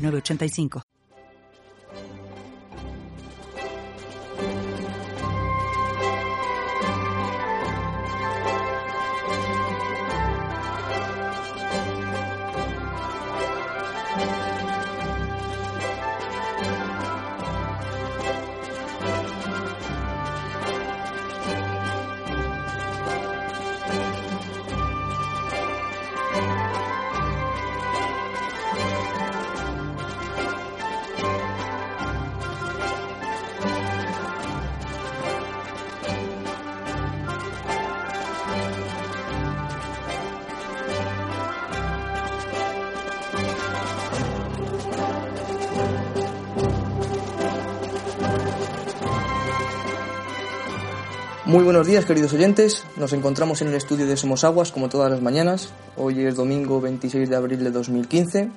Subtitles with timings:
[0.00, 0.82] 985.
[51.70, 52.84] Buenos días, queridos oyentes.
[52.98, 55.72] Nos encontramos en el estudio de Somos Aguas, como todas las mañanas.
[55.96, 58.48] Hoy es domingo 26 de abril de 2015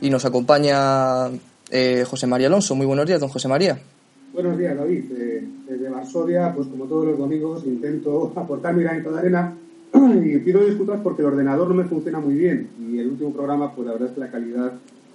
[0.00, 1.28] y nos acompaña
[1.70, 2.74] eh, José María Alonso.
[2.74, 3.78] Muy buenos días, don José María.
[4.32, 5.04] Buenos días, David.
[5.16, 9.54] Eh, desde Varsovia, pues como todos los domingos, intento aportar mi granito de arena
[9.94, 13.72] y pido disculpas porque el ordenador no me funciona muy bien y el último programa,
[13.76, 14.72] pues la verdad es que la calidad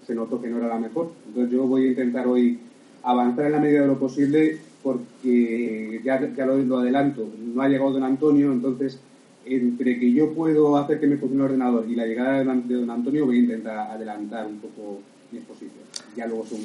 [0.08, 1.11] se notó que no era la mejor.
[1.28, 2.58] Entonces yo voy a intentar hoy
[3.03, 7.92] avanzar en la medida de lo posible porque ya, ya lo, adelanto, no ha llegado
[7.92, 9.00] don Antonio, entonces
[9.46, 12.90] entre que yo puedo hacer que me funcione el ordenador y la llegada de don
[12.90, 15.00] Antonio voy a intentar adelantar un poco
[15.32, 15.84] mi exposición.
[16.16, 16.64] Ya luego sumo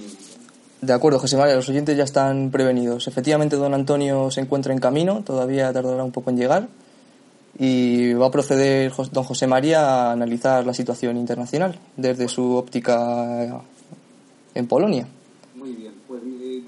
[0.80, 3.06] de acuerdo, José María, los oyentes ya están prevenidos.
[3.06, 6.68] Efectivamente, don Antonio se encuentra en camino, todavía tardará un poco en llegar,
[7.58, 13.62] y va a proceder don José María a analizar la situación internacional desde su óptica
[14.54, 15.06] en Polonia.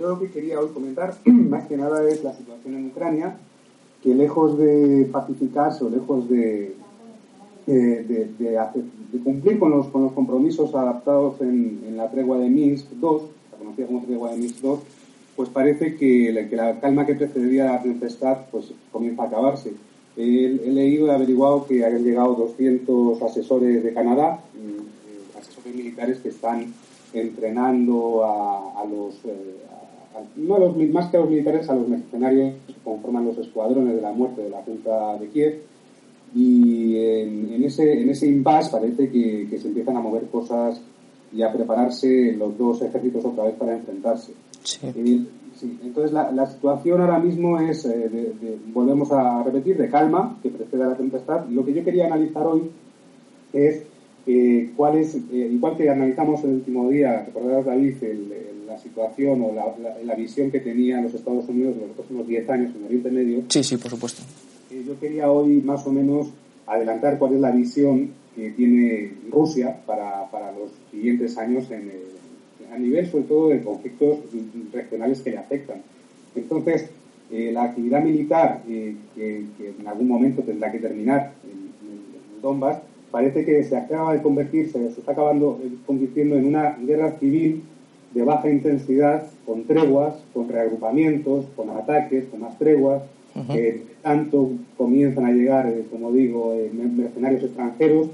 [0.03, 3.37] Yo lo que quería hoy comentar más que nada es la situación en Ucrania,
[4.03, 6.75] que lejos de pacificarse o lejos de,
[7.67, 14.03] de, cumplir con los, compromisos adaptados en, la tregua de Minsk II, la conocida como
[14.03, 14.75] tregua de Minsk II,
[15.37, 19.73] pues parece que la, calma que precedía a la tempestad pues comienza a acabarse.
[20.17, 26.31] He, leído y averiguado que han llegado 200 asesores de Canadá, eh, asesores militares que
[26.31, 26.75] están
[27.13, 29.63] entrenando a, los, eh,
[30.37, 33.97] no a los, más que a los militares, a los mercenarios que conforman los escuadrones
[33.97, 35.63] de la muerte de la Junta de Kiev.
[36.35, 40.81] Y en, ese, en ese impasse parece que, se empiezan a mover cosas
[41.35, 44.33] y a prepararse los dos ejércitos otra vez para enfrentarse.
[44.83, 48.33] entonces la, situación ahora mismo es, eh,
[48.73, 51.47] volvemos a repetir, de calma, que precede a la tempestad.
[51.49, 52.71] Lo que yo quería analizar hoy
[53.53, 53.83] es
[54.25, 57.95] eh, cuál es, eh, igual que analizamos el último día, recordarás David,
[58.67, 62.73] la situación o la, visión que tenían los Estados Unidos en los próximos 10 años
[62.77, 63.43] en Oriente Medio.
[63.49, 64.23] Sí, sí, por supuesto.
[64.71, 66.29] Eh, yo quería hoy más o menos
[66.67, 71.91] adelantar cuál es la visión que tiene Rusia para, para los siguientes años en,
[72.73, 74.19] a nivel sobre todo de conflictos
[74.73, 75.83] regionales que le afectan.
[76.35, 76.89] Entonces,
[77.31, 82.79] la actividad militar que, en algún momento tendrá que terminar en, en Donbass
[83.13, 87.63] parece que se acaba de convertirse, se está acabando eh, convirtiendo en una guerra civil
[88.13, 93.03] de baja intensidad, con treguas, con reagrupamientos, con ataques, con más treguas,
[93.51, 98.09] que tanto comienzan a llegar, eh, como digo, eh, mercenarios extranjeros.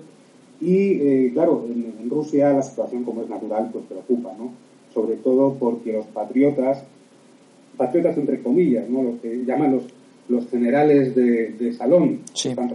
[0.61, 4.51] Y claro, en, Rusia la situación, como es natural, pues preocupa, ¿no?
[4.95, 6.83] Sobre todo porque los patriotas,
[7.77, 9.03] patriotas entre comillas, ¿no?
[9.03, 9.85] Los que llaman los,
[10.29, 12.71] los generales de, salón, están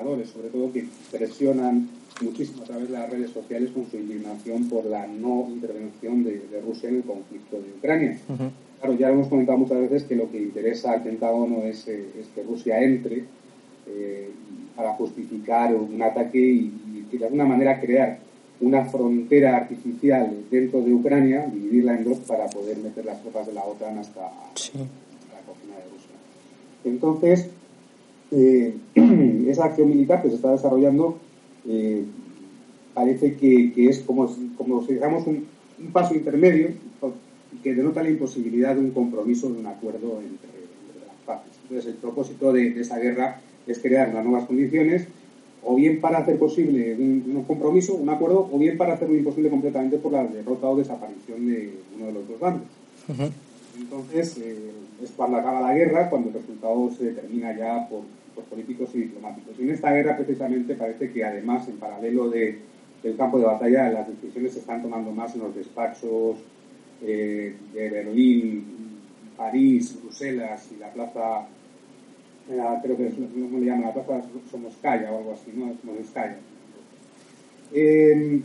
[0.00, 1.88] sobre todo que presionan
[2.22, 6.42] muchísimo a través de las redes sociales con su indignación por la no intervención de,
[6.66, 8.18] Rusia en el conflicto de Ucrania.
[8.80, 12.42] Claro, ya hemos comentado muchas veces que lo que interesa al Pentágono es, eh, que
[12.42, 13.24] Rusia entre
[13.86, 14.30] eh,
[14.74, 16.72] para justificar un ataque y,
[17.12, 18.20] de alguna manera crear
[18.60, 23.52] una frontera artificial dentro de Ucrania, dividirla en dos para poder meter las tropas de
[23.52, 26.16] la OTAN hasta, la cocina de Rusia.
[26.84, 27.50] Entonces,
[28.32, 28.74] eh,
[29.48, 31.18] esa acción militar que se está desarrollando
[31.68, 32.04] eh,
[32.94, 35.46] parece que, es como, como si dijéramos un,
[35.92, 36.68] paso intermedio
[37.62, 40.60] que denota la imposibilidad de un compromiso, de un acuerdo entre,
[41.06, 41.52] las partes.
[41.62, 45.06] Entonces, el propósito de, esa guerra es crear unas nuevas condiciones
[45.62, 49.98] o bien para hacer posible un, compromiso, un acuerdo, o bien para hacerlo imposible completamente
[49.98, 52.68] por la derrota o desaparición de uno de los dos bandos.
[53.78, 54.70] Entonces, eh,
[55.02, 58.02] es cuando acaba la guerra, cuando el resultado se determina ya por,
[58.44, 59.58] políticos y diplomáticos.
[59.58, 62.58] Y en esta guerra, precisamente, parece que además, en paralelo de,
[63.02, 66.36] del campo de batalla, las decisiones se están tomando más en los despachos
[67.02, 68.64] eh, de Berlín,
[69.36, 71.46] París, Bruselas y la plaza
[72.82, 75.72] creo que es, le llaman la plaza Somoskaya o algo así, ¿no?
[75.80, 76.36] Somoskaya.
[77.72, 78.40] Eh,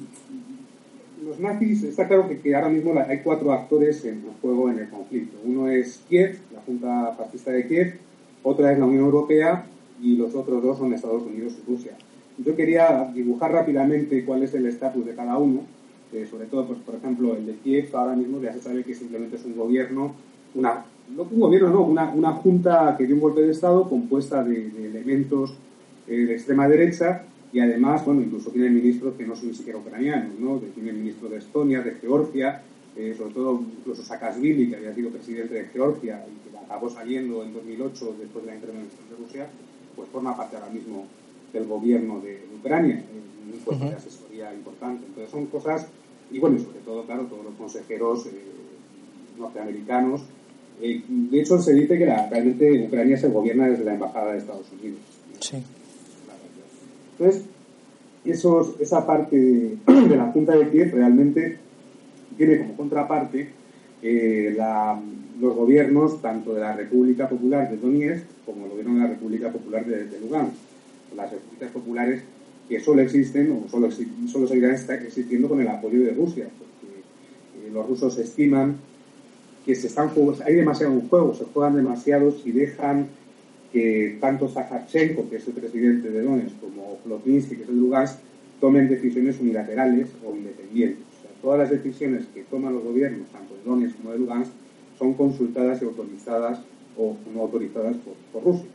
[1.23, 5.37] los nazis, está claro que, ahora mismo hay cuatro actores en juego en el conflicto.
[5.43, 7.97] Uno es Kiev, la Junta Fascista de Kiev,
[8.43, 9.65] otra es la Unión Europea
[10.01, 11.97] y los otros dos son Estados Unidos y Rusia.
[12.37, 15.61] Yo quería dibujar rápidamente cuál es el estatus de cada uno,
[16.29, 19.35] sobre todo, pues, por ejemplo, el de Kiev ahora mismo ya se sabe que simplemente
[19.35, 20.13] es un gobierno,
[20.53, 24.67] una no un gobierno, no, una, junta que dio un golpe de Estado compuesta de,
[24.85, 25.53] elementos
[26.07, 29.79] eh, de extrema derecha y además, bueno, incluso tiene ministros que no son ni siquiera
[29.79, 30.59] ucranianos, ¿no?
[30.73, 32.61] Tiene ministro de Estonia, de Georgia,
[32.97, 37.43] eh, sobre todo incluso Saakashvili, que había sido presidente de Georgia y que acabó saliendo
[37.43, 39.47] en 2008 después de la intervención de Rusia,
[39.95, 41.05] pues forma parte ahora mismo
[41.53, 43.03] del gobierno de, Ucrania,
[43.53, 45.05] un puesto de asesoría importante.
[45.05, 45.87] Entonces son cosas,
[46.31, 48.31] y bueno, y sobre todo, claro, todos los consejeros eh,
[49.37, 50.21] norteamericanos
[50.81, 54.67] eh, de hecho, se dice que realmente Ucrania se gobierna desde la Embajada de Estados
[54.71, 54.99] Unidos.
[55.39, 55.57] Sí.
[57.17, 57.45] Entonces,
[58.25, 61.57] esos, esa parte de, la Junta de Kiev realmente
[62.37, 63.49] tiene como contraparte
[64.01, 64.53] eh,
[65.39, 69.51] los gobiernos tanto de la República Popular de Donetsk como el gobierno de la República
[69.51, 70.55] Popular de, de Lugansk.
[71.15, 72.21] Las repúblicas populares
[72.67, 73.89] que solo existen o solo,
[74.27, 78.77] solo seguirán existiendo con el apoyo de Rusia, porque eh, los rusos estiman
[79.65, 80.11] que se están
[80.45, 83.07] hay demasiado juego, se juegan demasiados y dejan
[83.71, 88.19] que tanto Zakharchenko, que es el presidente de Donetsk, como Plotninsky, que es el Lugansk,
[88.61, 91.03] tomen decisiones unilaterales o independientes.
[91.17, 94.51] O sea, todas las decisiones que toman los gobiernos, tanto de Donetsk como de Lugansk,
[94.97, 96.59] son consultadas y autorizadas
[96.97, 97.95] o no autorizadas
[98.31, 98.65] por, Rusia.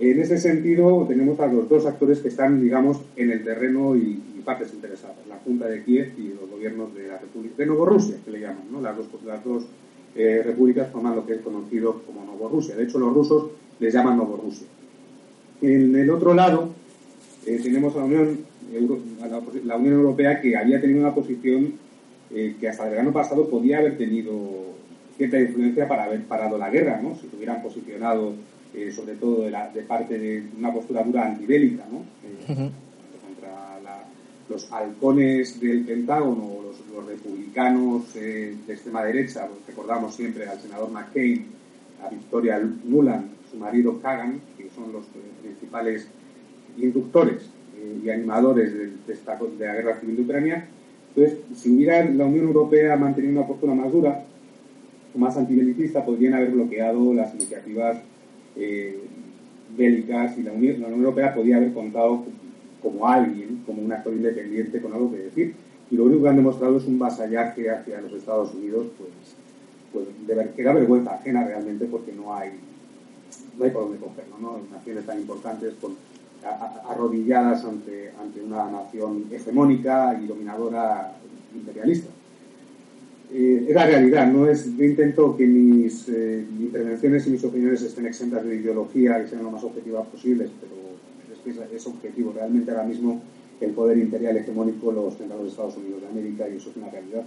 [0.00, 4.22] En ese sentido, tenemos a los dos actores que están, digamos, en el terreno y,
[4.44, 8.30] partes interesadas, la Junta de Kiev y los gobiernos de la República de Novorrusia, que
[8.30, 8.80] le llaman, ¿no?
[8.80, 9.42] las, dos, las
[10.16, 12.74] eh, repúblicas forman lo que es conocido como Novorrusia.
[12.74, 14.66] De hecho, los rusos les llaman Novorrusia.
[15.60, 16.70] En el otro lado
[17.44, 18.38] eh, tenemos a la Unión,
[18.72, 21.74] Unión Europea que había tenido una posición
[22.30, 24.32] eh, que hasta el verano pasado podía haber tenido
[25.18, 27.14] cierta influencia para haber parado la guerra, ¿no?
[27.16, 28.34] si se hubieran posicionado
[28.94, 32.04] sobre todo de, la, de, parte de una postura dura antibélica, ¿no?
[32.46, 33.80] contra
[34.48, 36.58] los halcones del Pentágono
[36.94, 41.46] los republicanos eh, de extrema derecha, recordamos siempre al senador McCain,
[42.04, 46.08] a Victoria Nuland, su marido Kagan, que son los eh, principales
[46.76, 50.68] inductores eh, y animadores de, de, la guerra civil de Ucrania.
[51.14, 54.24] Entonces, si hubiera la Unión Europea mantenido una postura más dura,
[55.14, 57.98] más antibelicista, podrían haber bloqueado las iniciativas
[59.76, 62.24] bélicas y la Unión, Europea podría haber contado
[62.82, 65.54] como alguien, como un actor independiente con algo que decir
[65.90, 69.10] y lo único que han demostrado es un vasallaje hacia los Estados Unidos, pues,
[69.92, 72.50] pues de, que da vergüenza ajena realmente porque no hay,
[73.56, 74.60] no hay por dónde cogerlo, ¿no?
[74.70, 75.74] Naciones tan importantes
[76.88, 81.16] arrodilladas ante, ante una nación hegemónica y dominadora
[81.54, 82.10] imperialista.
[83.30, 87.82] Eh, es la realidad, no es, yo intento que mis eh, intervenciones y mis opiniones
[87.82, 90.74] estén exentas de ideología y sean lo más objetivas posibles, pero
[91.30, 92.32] es que es, objetivo.
[92.34, 93.20] Realmente ahora mismo
[93.60, 96.90] el poder imperial hegemónico lo ostenta los Estados Unidos de América y eso es una
[96.90, 97.24] realidad.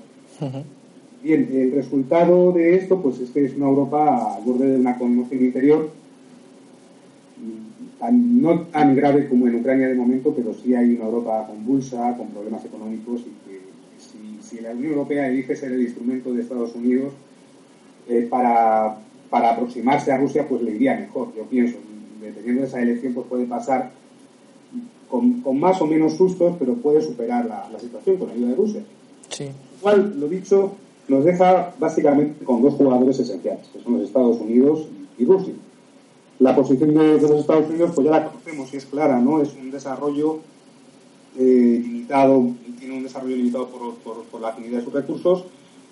[1.21, 4.97] Bien, el resultado de esto pues es que es una Europa al borde de una
[4.97, 5.91] conmoción interior,
[8.11, 12.29] no tan grave como en Ucrania de momento, pero sí hay una Europa convulsa, con
[12.29, 13.50] problemas económicos y
[14.51, 17.13] si, la Unión Europea elige ser el instrumento de Estados Unidos
[18.07, 18.97] eh, para,
[19.29, 21.77] para aproximarse a Rusia, pues le iría mejor, yo pienso.
[22.21, 23.91] Dependiendo de esa elección, pues puede pasar
[25.09, 28.81] con, más o menos sustos, pero puede superar la, situación con ayuda de Rusia.
[29.29, 29.49] Sí.
[29.81, 30.73] cual, lo dicho,
[31.07, 35.53] nos deja básicamente con dos jugadores esenciales, que son los Estados Unidos y Rusia.
[36.39, 39.41] La posición de, los Estados Unidos, pues ya la conocemos y es clara, ¿no?
[39.41, 40.39] Es un desarrollo
[41.37, 45.45] eh, limitado, tiene un desarrollo limitado por, la afinidad de sus recursos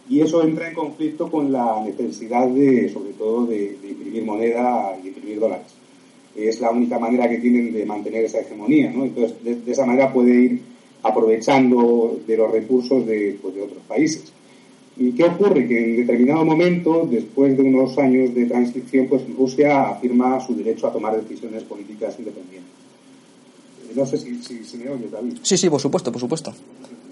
[0.10, 5.08] y eso entra en conflicto con la necesidad de, sobre todo, de, imprimir moneda y
[5.08, 5.80] imprimir dólares
[6.36, 8.92] es la única manera que tienen de mantener esa hegemonía.
[8.92, 10.62] Entonces, de, esa manera puede ir
[11.04, 14.32] aprovechando de los recursos de, pues, de otros países.
[14.98, 15.68] ¿Y qué ocurre?
[15.68, 20.88] Que en determinado momento, después de unos años de transición, pues Rusia afirma su derecho
[20.88, 22.79] a tomar decisiones políticas independientes.
[23.96, 25.38] No sé si, si, me oyes, David.
[25.42, 26.54] Sí, sí, por supuesto, por supuesto.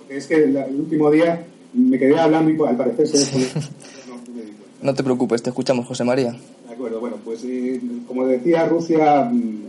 [0.10, 1.44] Es que el, último día
[1.74, 3.48] me quedé hablando y al parecer se...
[4.82, 6.32] no, te preocupes, te escuchamos, José María.
[6.68, 9.62] De acuerdo, bueno, pues eh, como decía, Rusia mm,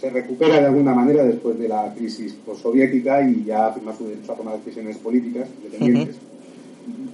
[0.00, 4.32] se recupera de alguna manera después de la crisis postsoviética y ya afirma su derecho
[4.32, 6.16] a tomar decisiones políticas independientes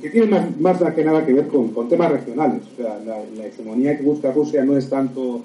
[0.00, 2.62] que tiene más, más, que nada que ver con, con temas regionales.
[2.72, 5.42] O sea, la, hegemonía que busca Rusia no es tanto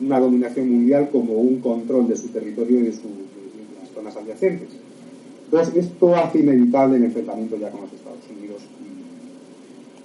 [0.00, 3.00] una dominación mundial como un control de su territorio y de, las
[4.12, 4.68] zonas adyacentes.
[5.44, 8.62] Entonces, esto hace inevitable el enfrentamiento ya con los Estados Unidos.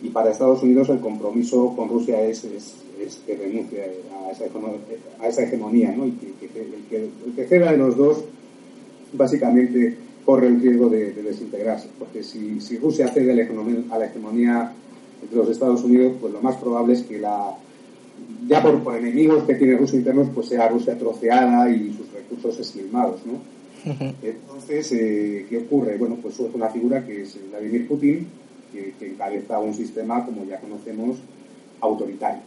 [0.01, 2.45] Y, para Estados Unidos el compromiso con Rusia es,
[3.25, 6.05] que renuncie a esa, a hegemonía, ¿no?
[6.05, 6.49] Y que,
[6.95, 8.23] el que ceda de los dos,
[9.13, 14.71] básicamente, corre el riesgo de, desintegrarse, porque si, si Rusia cede a la, hegemonía,
[15.29, 17.55] de los Estados Unidos, pues lo más probable es que la
[18.47, 22.59] ya por, por enemigos que tiene Rusia internos, pues sea Rusia troceada y sus recursos
[22.59, 23.33] esquilmados, ¿no?
[24.21, 25.97] Entonces, eh, ¿qué ocurre?
[25.97, 28.27] Bueno, pues surge una figura que es Vladimir Putin,
[28.71, 31.17] que, encabeza un sistema, como ya conocemos,
[31.81, 32.41] autoritario.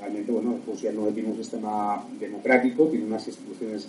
[0.00, 3.88] realmente, bueno, Rusia no tiene un sistema democrático, tiene unas instituciones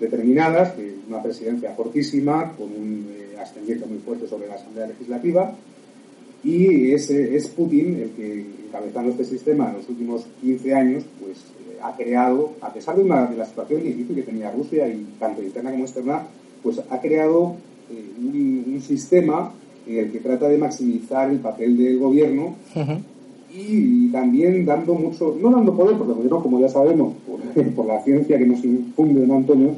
[0.00, 0.74] determinadas,
[1.08, 5.54] una presidencia fortísima, con un eh, ascendiente muy fuerte sobre la Asamblea Legislativa,
[6.42, 11.38] y es, es Putin el que, encabezando este sistema en los últimos 15 años, pues
[11.38, 15.06] eh, ha creado, a pesar de, una, de la situación difícil que tenía Rusia, y
[15.18, 16.22] tanto interna como externa,
[16.62, 17.56] pues ha creado
[17.90, 19.52] eh, un, sistema
[19.86, 22.54] en el que trata de maximizar el papel del gobierno
[23.54, 27.14] y también dando mucho, no dando poder, porque el gobierno, como ya sabemos,
[27.76, 29.74] por, la ciencia que nos infunde don Antonio,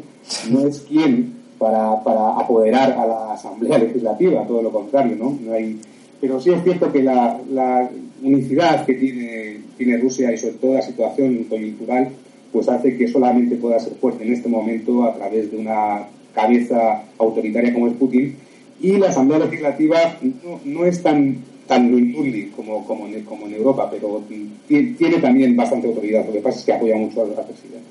[0.51, 5.39] no es quien para, para, apoderar a la Asamblea Legislativa, todo lo contrario, ¿no?
[5.45, 5.79] no hay,
[6.21, 7.91] pero sí es cierto que la, la
[8.23, 12.09] unicidad que tiene, tiene Rusia y sobre todo la situación coyuntural,
[12.53, 17.03] pues hace que solamente pueda ser fuerte en este momento a través de una cabeza
[17.19, 18.37] autoritaria como es Putin
[18.81, 23.55] y la Asamblea Legislativa no, no es tan tan Lundi como, como, en, como en
[23.55, 24.23] Europa, pero
[24.69, 26.27] tiene también bastante autoridad.
[26.27, 27.89] Lo que pasa es que apoya mucho a la presidenta.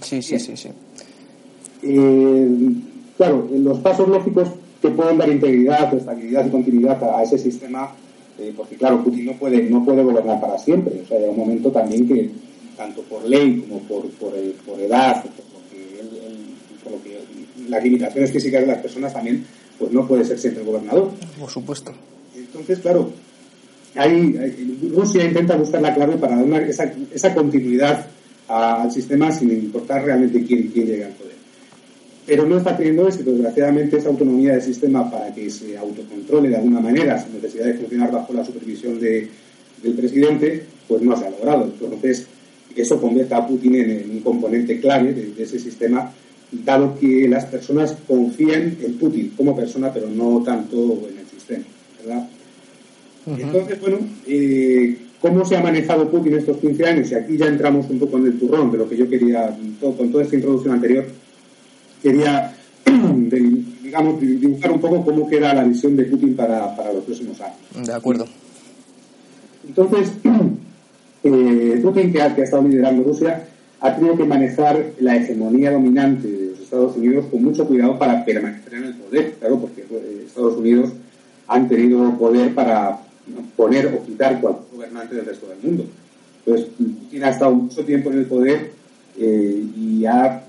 [0.00, 0.68] Sí, sí, sí, sí.
[1.82, 2.48] Eh,
[3.16, 4.48] claro, los pasos lógicos
[4.84, 7.90] que pueden dar integridad, estabilidad y continuidad a, ese sistema,
[8.38, 11.00] eh, porque claro, Putin no puede, no puede gobernar para siempre.
[11.02, 12.30] O sea, hay un momento también que,
[12.76, 14.32] tanto por ley como por, por,
[14.66, 15.32] por edad, por,
[16.82, 17.18] por lo que,
[17.66, 19.46] las limitaciones físicas de las personas también,
[19.78, 21.12] pues no puede ser siempre gobernador.
[21.40, 21.92] Por supuesto.
[22.36, 23.10] Entonces, claro,
[24.94, 28.06] Rusia intenta buscar la clave para dar esa, esa, continuidad
[28.48, 31.33] al sistema sin importar realmente quién, quién llegue al poder.
[32.26, 33.32] Pero no está teniendo éxito.
[33.32, 37.74] Desgraciadamente, esa autonomía del sistema para que se autocontrole de alguna manera, sin necesidad de
[37.74, 39.28] funcionar bajo la supervisión de,
[39.82, 41.64] del presidente, pues no se ha logrado.
[41.64, 42.26] Entonces,
[42.74, 46.12] eso convierte a Putin en, un componente clave de, ese sistema,
[46.50, 51.64] dado que las personas confían en Putin como persona, pero no tanto en el sistema.
[52.04, 52.28] ¿verdad?
[53.26, 57.10] Entonces, bueno, eh, ¿cómo se ha manejado Putin estos 15 años?
[57.10, 60.10] Y aquí ya entramos un poco en el turrón de lo que yo quería, con
[60.10, 61.06] toda esta introducción anterior,
[62.04, 62.54] quería,
[63.82, 67.86] digamos, dibujar un poco cómo queda la visión de Putin para, para los próximos años.
[67.86, 68.26] De acuerdo.
[69.66, 70.12] Entonces,
[71.24, 73.48] eh, Putin, que ha, que ha estado liderando Rusia,
[73.80, 78.22] ha tenido que manejar la hegemonía dominante de los Estados Unidos con mucho cuidado para
[78.22, 80.90] permanecer en el poder, claro, porque eh, Estados Unidos
[81.46, 82.98] han tenido poder para
[83.56, 85.86] poner o quitar cualquier gobernante del resto del mundo.
[86.44, 88.72] Entonces, Putin ha estado mucho tiempo en el poder
[89.18, 90.44] eh, y ha,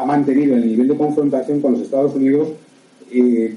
[0.00, 2.48] ha, mantenido el nivel de confrontación con los Estados Unidos
[3.10, 3.56] eh,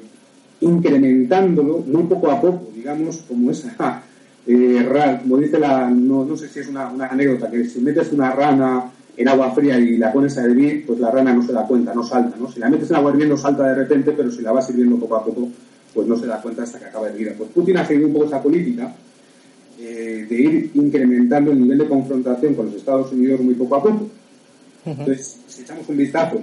[0.62, 4.04] incrementándolo muy poco a poco, digamos, como esa,
[4.48, 8.12] eh, como dice la, no, no sé si es una, una, anécdota, que si metes
[8.12, 11.54] una rana en agua fría y la pones a hervir, pues la rana no se
[11.54, 12.52] da cuenta, no salta, ¿no?
[12.52, 15.16] Si la metes en agua hirviendo salta de repente, pero si la vas sirviendo poco
[15.16, 15.50] a poco,
[15.94, 17.34] pues no se da cuenta hasta que acaba de vida.
[17.38, 18.94] Pues Putin ha seguido un poco esa política
[19.80, 23.84] eh, de ir incrementando el nivel de confrontación con los Estados Unidos muy poco a
[23.84, 24.10] poco.
[24.86, 26.42] Entonces, si echamos un vistazo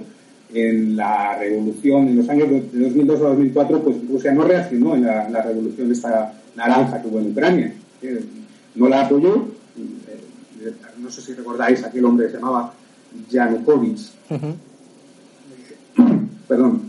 [0.53, 5.03] en la revolución, en los años de 2002 a 2004, pues Rusia no reaccionó en
[5.05, 7.73] la, revolución de esta naranja que hubo en Ucrania.
[8.01, 8.23] Eh,
[8.75, 9.47] no la apoyó.
[9.77, 12.73] Eh, no sé si recordáis, aquel hombre se llamaba
[13.29, 14.11] Yanukovych.
[16.47, 16.81] Perdón,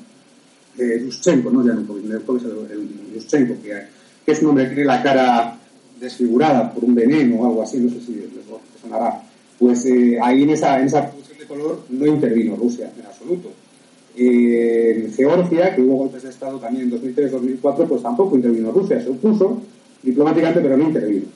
[0.79, 3.83] eh, Yushchenko, no Yanukovych, Yanukovych el, el Yushchenko, que,
[4.27, 5.57] que, es un hombre que tiene la cara
[6.01, 8.31] desfigurada por un veneno o algo así, no sé si les
[8.81, 9.23] sonará.
[9.63, 13.53] Pues eh, ahí en esa, en esa función de color no intervino Rusia en absoluto.
[14.17, 19.09] En Georgia, que hubo golpes de Estado también en 2003-2004, pues tampoco intervino Rusia, se
[19.09, 19.63] opuso
[20.03, 21.27] diplomáticamente, pero no intervino.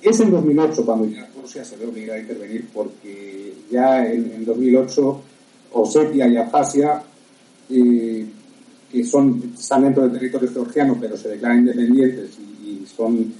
[0.00, 4.44] Es en 2008 cuando ya Rusia se ve obligada a intervenir porque ya en, en
[4.44, 5.20] 2008
[5.72, 7.02] Osetia y Abjasia,
[7.70, 8.24] eh,
[8.92, 13.34] que son, están dentro del territorio georgiano, pero se declaran independientes y, son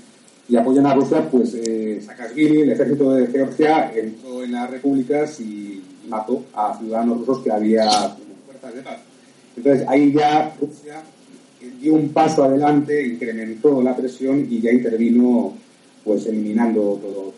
[0.48, 5.40] y apoyan a Rusia, pues eh, Saakashvili, el ejército de Georgia, entró en las repúblicas
[5.40, 8.98] y mató a ciudadanos rusos que había como fuerzas de paz.
[9.56, 11.02] Entonces ahí ya Rusia
[11.80, 15.54] dio un paso adelante, incrementó la presión y ya intervino
[16.04, 17.32] pues eliminando todo,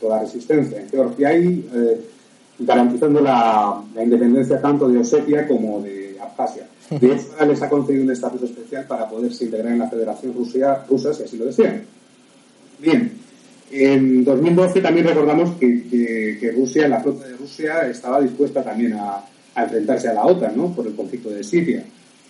[0.00, 2.00] toda resistencia en Georgia y eh,
[2.58, 6.66] garantizando la, independencia tanto de Osetia como de Abjasia.
[6.88, 10.84] De hecho, les ha concedido un estatus especial para poderse integrar en la Federación Rusia,
[10.88, 11.84] rusa si así lo desean.
[12.78, 13.12] Bien,
[13.70, 19.24] en 2012 también recordamos que, que, Rusia, la flota de Rusia, estaba dispuesta también a,
[19.56, 20.74] enfrentarse a la OTAN, ¿no?
[20.74, 21.82] Por el conflicto de Siria.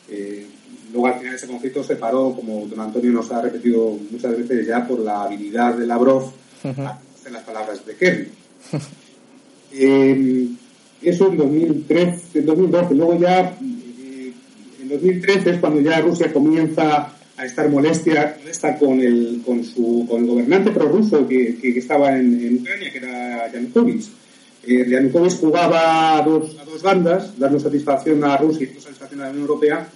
[0.09, 0.47] Eh,
[0.93, 4.67] luego al final ese conflicto se paró, como don Antonio nos ha repetido muchas veces
[4.67, 8.29] ya, por la habilidad de Lavrov en las palabras de Kerry.
[9.79, 10.49] Eh,
[11.03, 12.95] eso en 2013, en 2012.
[12.95, 14.33] Luego ya, eh,
[14.81, 20.07] en 2013 es cuando ya Rusia comienza a estar molestia, molesta con el, con su,
[20.09, 24.09] con el gobernante prorruso que, que, estaba en, Ucrania, que era Yanukovych.
[24.67, 29.25] Eh, Yanukovych jugaba a dos, a dos bandas, dando satisfacción a Rusia y satisfacción a
[29.25, 29.89] la Unión Europea,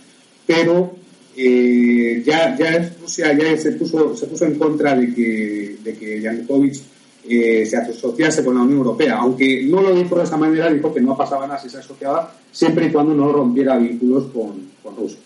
[0.46, 0.94] pero
[1.36, 6.20] eh, ya, ya Rusia ya se puso, se puso en contra de que, de que
[6.20, 6.82] Yanukovych
[7.26, 9.16] eh, se asociase con la Unión Europea.
[9.18, 12.34] Aunque no lo dijo de esa manera, dijo que no pasaba nada si se asociaba,
[12.52, 15.18] siempre y cuando no rompiera vínculos con, con Rusia.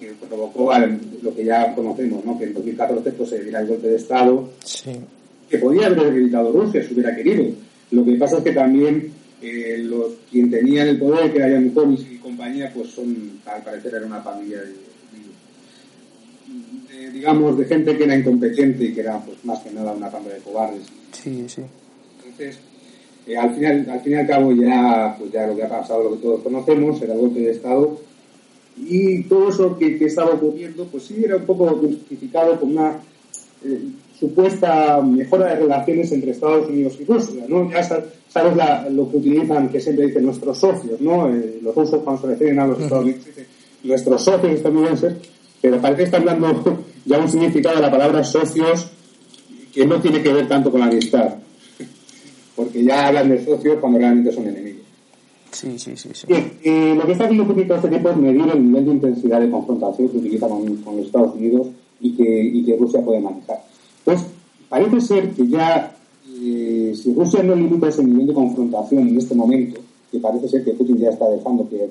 [0.00, 0.72] Lo que provocó
[1.22, 2.38] lo que ya conocemos, ¿no?
[2.38, 4.50] que en 2014 pues, se diera el golpe de Estado,
[5.48, 7.44] que podía haber debilitado Rusia si hubiera querido.
[7.90, 9.12] Lo que pasa es que también
[9.42, 13.94] eh, los quien tenían el poder, que era Yanukovych y compañía, pues son, al parecer,
[13.94, 14.86] era una familia de
[17.16, 20.32] digamos, de gente que era incompetente y que era, pues, más que nada una banda
[20.32, 20.82] de cobardes.
[21.12, 21.62] Sí, sí.
[22.18, 22.58] Entonces,
[23.26, 26.04] eh, al, final, al fin y al cabo, ya, pues ya lo que ha pasado,
[26.04, 27.98] lo que todos conocemos, era el golpe de Estado.
[28.76, 33.00] Y todo eso que, estaba ocurriendo, pues sí, era un poco justificado con una
[33.64, 33.80] eh,
[34.18, 37.70] supuesta mejora de relaciones entre Estados Unidos y Rusia, ¿no?
[37.70, 41.28] Ya sabes lo que utilizan, que siempre dicen nuestros socios, ¿no?
[41.28, 43.46] Eh, los rusos cuando se refieren a los Estados Unidos dicen
[43.84, 45.14] nuestros socios estadounidenses,
[45.60, 48.90] pero parece que están dando ya un significado de la palabra socios
[49.72, 51.34] que no tiene que ver tanto con la amistad,
[52.54, 54.85] porque ya hablan de socios cuando realmente son enemigos.
[55.50, 56.10] Sí, sí, sí.
[56.12, 56.26] sí.
[56.28, 59.40] Eh, lo que está haciendo Putin todo este tiempo es medir el nivel de intensidad
[59.40, 61.68] de confrontación que utiliza con, los Estados Unidos
[62.00, 63.62] y que, que, Rusia puede manejar.
[64.04, 64.24] Pues
[64.68, 65.96] parece ser que ya,
[66.42, 69.80] eh, si Rusia no limita ese nivel de confrontación en este momento,
[70.10, 71.90] que parece ser que Putin ya está dejando que,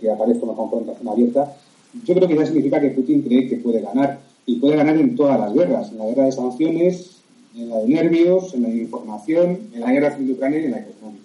[0.00, 1.56] que aparezca una confrontación abierta,
[2.04, 5.16] yo creo que ya significa que Putin cree que puede ganar y puede ganar en
[5.16, 7.20] todas las guerras, en la guerra de sanciones,
[7.56, 10.70] en la de nervios, en la de información, en la guerra civil ucrania y en
[10.70, 11.24] la económica.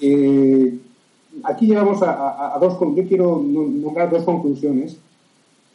[0.00, 0.78] Eh,
[1.44, 4.96] aquí llegamos a, dos, yo quiero nombrar dos conclusiones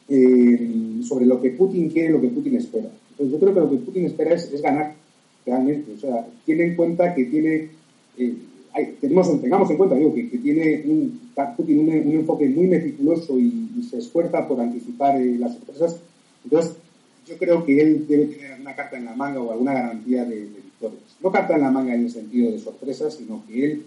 [0.09, 2.89] eh, sobre lo que Putin quiere y lo que Putin espera.
[3.11, 4.93] Entonces, yo creo que lo que Putin espera es, ganar
[5.45, 5.93] realmente.
[5.93, 7.69] O sea, tiene en cuenta que tiene,
[8.17, 8.35] eh,
[8.99, 11.19] tenemos, tengamos en cuenta digo, que, que tiene un,
[11.55, 15.97] Putin un, un, enfoque muy meticuloso y, se esfuerza por anticipar eh, las sorpresas.
[16.43, 16.75] Entonces,
[17.27, 20.41] yo creo que él debe tener una carta en la manga o alguna garantía de,
[20.41, 21.01] victorias.
[21.21, 23.85] No carta en la manga en el sentido de sorpresas, sino que él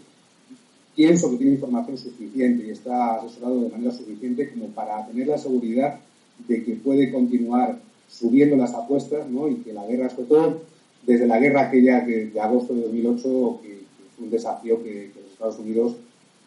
[0.99, 5.39] pienso que tiene información suficiente y está asesorado de manera suficiente como para tener la
[5.39, 6.01] seguridad
[6.49, 9.47] de que puede continuar subiendo las apuestas ¿no?
[9.47, 10.63] y que la guerra, sobre todo
[11.07, 13.79] desde la guerra aquella de, agosto de 2008, que,
[14.17, 15.95] fue un desafío que, que los Estados Unidos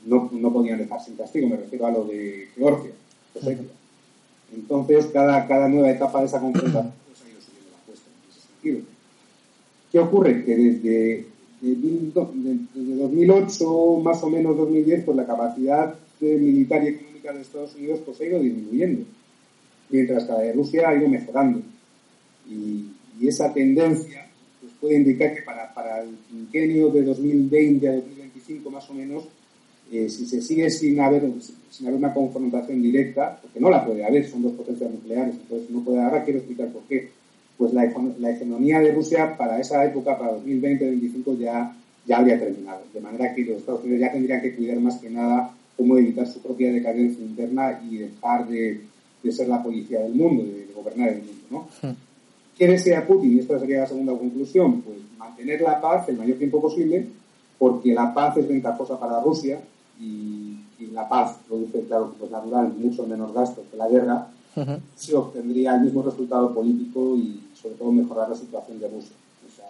[0.05, 2.91] no, no podían dejar sin castigo, me refiero a lo de Georgia.
[4.53, 8.29] Entonces, cada, cada nueva etapa de esa confrontación pues, ha ido subiendo la apuesta en
[8.29, 8.81] ese sentido.
[9.93, 10.43] ¿Qué ocurre?
[10.43, 11.30] Que desde,
[11.61, 17.99] desde 2008, más o menos 2010, pues la capacidad militar y económica de Estados Unidos
[18.05, 19.05] pues, ha ido disminuyendo,
[19.89, 21.61] mientras que la de Rusia ha ido mejorando.
[22.49, 22.85] Y,
[23.21, 24.27] esa tendencia
[24.59, 29.25] pues, puede indicar que para, para el quinquenio de 2020 a 2025, más o menos,
[29.91, 31.29] eh, si se sigue sin haber,
[31.69, 35.69] sin haber una confrontación directa, porque no la puede haber, son dos potencias nucleares, entonces
[35.69, 36.01] no puede.
[36.01, 37.11] Ahora quiero explicar por qué.
[37.61, 42.81] Pues la, la hegemonía de Rusia para esa época, para 2020-2025, ya, ya habría terminado.
[42.91, 46.25] De manera que los Estados Unidos ya tendrían que cuidar más que nada cómo evitar
[46.25, 48.81] su propia decadencia interna y dejar de,
[49.21, 51.43] de ser la policía del mundo, de, gobernar el mundo.
[51.51, 51.67] ¿no?
[51.87, 51.93] Hmm.
[52.57, 53.35] ¿Qué desea Putin?
[53.35, 54.81] Y esta sería la segunda conclusión.
[54.81, 57.05] Pues mantener la paz el mayor tiempo posible,
[57.59, 59.61] porque la paz es ventajosa para Rusia,
[59.99, 60.57] y,
[60.93, 64.27] la paz produce, claro, pues natural, mucho menos gastos que la guerra,
[64.95, 69.15] se obtendría el mismo resultado político y sobre todo mejorar la situación de Rusia.
[69.45, 69.65] O sea,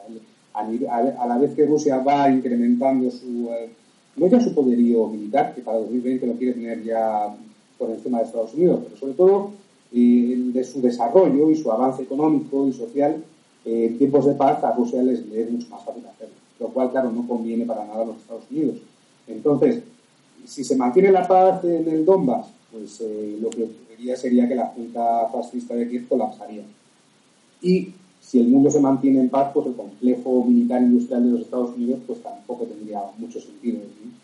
[0.53, 3.69] a, la vez que Rusia va incrementando su, eh,
[4.15, 7.35] no ya su poderío militar, que para 2020 lo quiere tener ya
[7.77, 9.51] por encima de Estados Unidos, pero sobre todo
[9.93, 13.23] eh, de su desarrollo y su avance económico y social
[13.65, 16.91] eh, en tiempos de paz a Rusia les, es mucho más fácil hacerlo, lo cual,
[16.91, 18.77] claro, no conviene para nada a los Estados Unidos.
[19.27, 19.81] Entonces,
[20.45, 24.55] si se mantiene la paz en el Donbass, pues eh, lo que ocurriría sería que
[24.55, 26.63] la Junta Fascista de Kiev colapsaría.
[27.61, 31.41] Y si el mundo se mantiene en paz, pues el complejo militar industrial de los
[31.41, 33.79] Estados Unidos pues tampoco tendría mucho sentido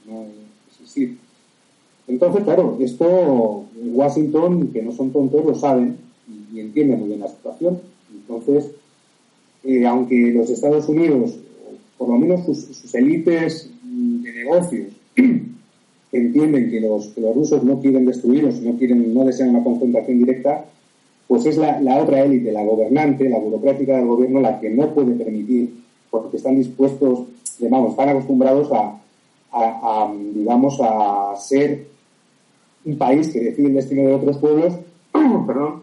[0.05, 0.23] ¿no?
[0.71, 1.17] existir.
[2.07, 5.97] Entonces, claro, esto Washington, que no son tontos, lo saben
[6.53, 7.79] y, entienden muy bien la situación.
[8.13, 8.71] Entonces,
[9.63, 11.35] eh, aunque los Estados Unidos,
[11.97, 14.93] por lo menos sus, élites de negocios,
[16.11, 20.19] entienden que los, que los rusos no quieren destruirlos, no quieren, no desean una confrontación
[20.19, 20.65] directa,
[21.27, 25.13] pues es la, otra élite, la gobernante, la burocrática del gobierno, la que no puede
[25.13, 25.73] permitir,
[26.09, 27.25] porque están dispuestos,
[27.59, 31.85] digamos, están acostumbrados a, digamos, a ser
[32.85, 34.73] un país que decide el destino de otros pueblos,
[35.47, 35.81] perdón,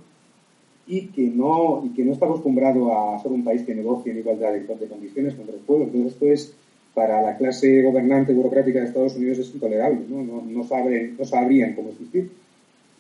[0.87, 4.19] y que no y que no está acostumbrado a ser un país que negocie en
[4.19, 5.89] igualdad de, condiciones con otros pueblos.
[5.89, 6.55] Entonces esto es
[6.95, 10.23] para la clase gobernante burocrática de Estados Unidos es intolerable, ¿no?
[10.23, 12.31] No, no sabrían cómo existir.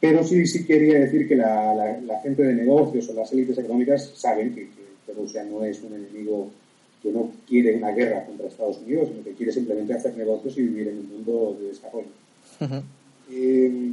[0.05, 4.55] Pero sí, sí quería decir que la, gente de negocios o las élites económicas saben
[4.55, 4.69] que,
[5.17, 6.51] Rusia no es un enemigo
[7.03, 10.63] que no quiere una guerra contra Estados Unidos, sino que quiere simplemente hacer negocios y
[10.63, 12.09] vivir en un mundo de desarrollo.
[13.31, 13.93] Eh,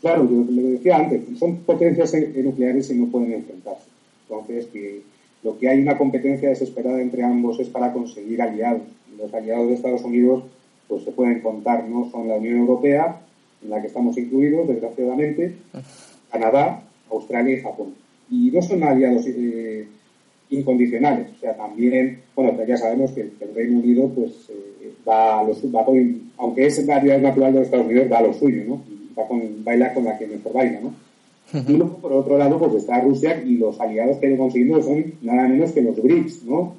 [0.00, 3.88] claro, lo que decía antes, son potencias nucleares y no pueden enfrentarse.
[4.28, 5.02] Entonces, que
[5.42, 8.82] lo que hay una competencia desesperada entre ambos es para conseguir aliados.
[9.18, 10.44] Los aliados de Estados Unidos
[10.86, 12.08] pues se pueden contar, ¿no?
[12.12, 13.22] Son la Unión Europea,
[13.62, 15.54] en la que estamos incluidos, desgraciadamente,
[16.30, 17.94] Canadá, Australia y Japón.
[18.30, 19.86] Y no son aliados eh,
[20.50, 25.44] incondicionales, o sea, también, bueno, ya sabemos que el Reino Unido, pues, eh, va a
[25.44, 25.84] los, va
[26.38, 28.82] aunque es la realidad natural de los Estados Unidos, va a lo suyo, ¿no?
[29.18, 30.94] va con, baila con la que mejor baila, ¿no?
[31.66, 35.14] Y luego, por otro lado, pues está Rusia y los aliados que han conseguido son
[35.22, 36.76] nada menos que los BRICS, ¿no?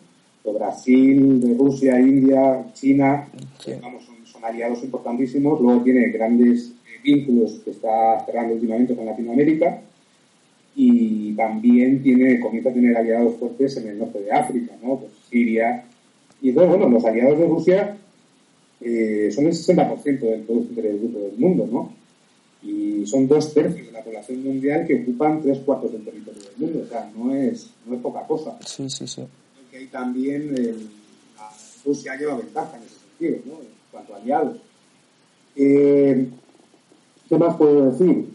[0.54, 3.28] Brasil, de Rusia, India, China,
[3.82, 4.04] vamos,
[4.44, 9.82] aliados importantísimos, luego tiene grandes eh, vínculos que está cerrando últimamente con Latinoamérica
[10.76, 14.98] y también tiene, comienza a tener aliados fuertes en el norte de África, ¿no?
[15.00, 15.86] Pues Siria.
[16.42, 17.98] Y entonces, bueno, los aliados de Rusia
[18.82, 21.94] eh, son el 60% del Producto Interior Bruto del mundo, ¿no?
[22.62, 26.58] Y son dos tercios de la población mundial que ocupan tres cuartos del territorio del
[26.58, 26.84] mundo.
[26.86, 28.58] O sea, no es, no es poca cosa.
[28.66, 29.24] Sí, sí, sí.
[29.56, 30.54] Porque ahí también
[31.86, 33.79] Rusia lleva ventaja en ese sentido, ¿no?
[34.08, 34.58] Cuanto.
[35.56, 36.30] Eh,
[37.28, 38.30] ¿Qué más puedo decir?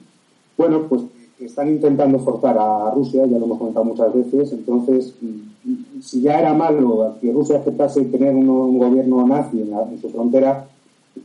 [0.57, 1.03] Bueno, pues
[1.39, 6.21] que están intentando forzar a Rusia, ya lo hemos comentado muchas veces, entonces, mm, si
[6.21, 10.69] ya era malo que Rusia aceptase tener un, gobierno nazi en, su frontera,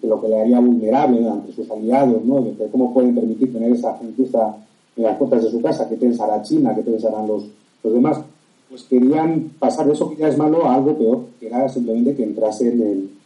[0.02, 2.42] que lo que le haría vulnerable ante sus aliados, ¿no?
[2.42, 4.56] De cómo pueden permitir tener esa gentuza
[4.96, 7.46] en las puertas de su casa, qué pensará China, qué pensarán los,
[7.84, 8.22] los demás,
[8.70, 12.16] pues querían pasar de eso que ya es malo a algo peor, que era simplemente
[12.16, 13.19] que entrase en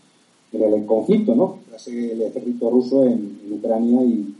[0.54, 1.60] el, en el conflicto, ¿no?
[1.88, 4.34] el ejército ruso en, Ucrania y,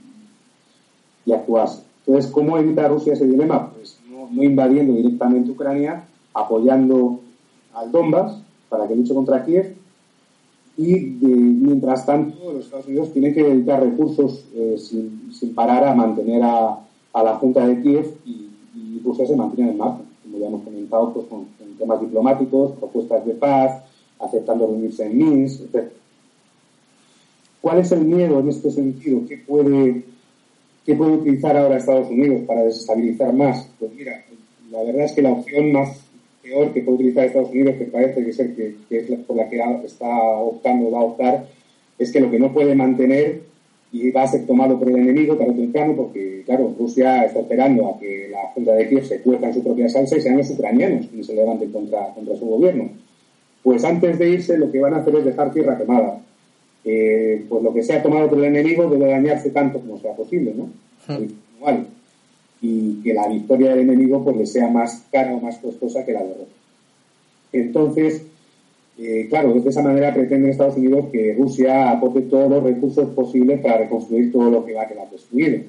[1.26, 1.84] y actuase.
[2.06, 3.72] Entonces, ¿cómo evita Rusia ese dilema?
[3.72, 7.20] Pues no, invadiendo directamente Ucrania, apoyando
[7.74, 9.76] al Donbass para que luche contra Kiev
[10.78, 16.42] y mientras tanto los Estados Unidos tienen que dedicar recursos eh, sin, parar a mantener
[16.44, 16.80] a,
[17.14, 18.50] la Junta de Kiev y,
[19.04, 21.46] Rusia se mantiene en marcha, como ya hemos comentado, pues con,
[21.78, 23.84] temas diplomáticos, propuestas de paz,
[24.18, 25.92] aceptando reunirse en Minsk, etc.
[27.64, 29.22] ¿Cuál es el miedo en este sentido?
[29.26, 30.04] ¿Qué puede,
[30.86, 33.70] qué puede utilizar ahora Estados Unidos para desestabilizar más?
[33.80, 34.22] Pues mira,
[34.70, 35.98] la verdad es que la opción más
[36.42, 39.62] peor que puede utilizar Estados Unidos, que parece que, ser que, es por la que
[39.86, 41.48] está optando o va a optar,
[41.98, 43.44] es que lo que no puede mantener
[43.94, 47.40] y va a ser tomado por el enemigo tarde o temprano, porque, claro, Rusia está
[47.40, 50.38] esperando a que la Junta de Kiev se cueza en su propia salsa y sean
[50.38, 52.90] los ucranianos quienes se levanten contra, contra su gobierno.
[53.64, 56.20] Pues antes de irse, lo que van a hacer es dejar tierra quemada
[56.86, 60.54] eh, pues lo que sea tomado por el enemigo debe dañarse tanto como sea posible,
[60.54, 60.70] ¿no?
[61.58, 61.88] Igual.
[62.62, 66.14] Y que la victoria del enemigo pues le sea más cara o más costosa que
[66.14, 66.52] la derrota.
[67.54, 68.24] Entonces,
[68.98, 73.62] eh, claro, de esa manera pretende Estados Unidos que Rusia aporte todos los recursos posibles
[73.62, 75.64] para reconstruir todo lo que va a quedar destruido.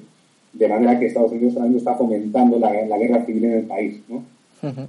[0.53, 4.23] De manera que Estados Unidos ahora está fomentando la, guerra civil en el país, ¿no?
[4.63, 4.79] Eh,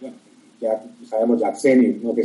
[0.00, 0.16] bueno,
[0.60, 2.14] ya sabemos Yatsenyuk, ¿no?
[2.14, 2.22] que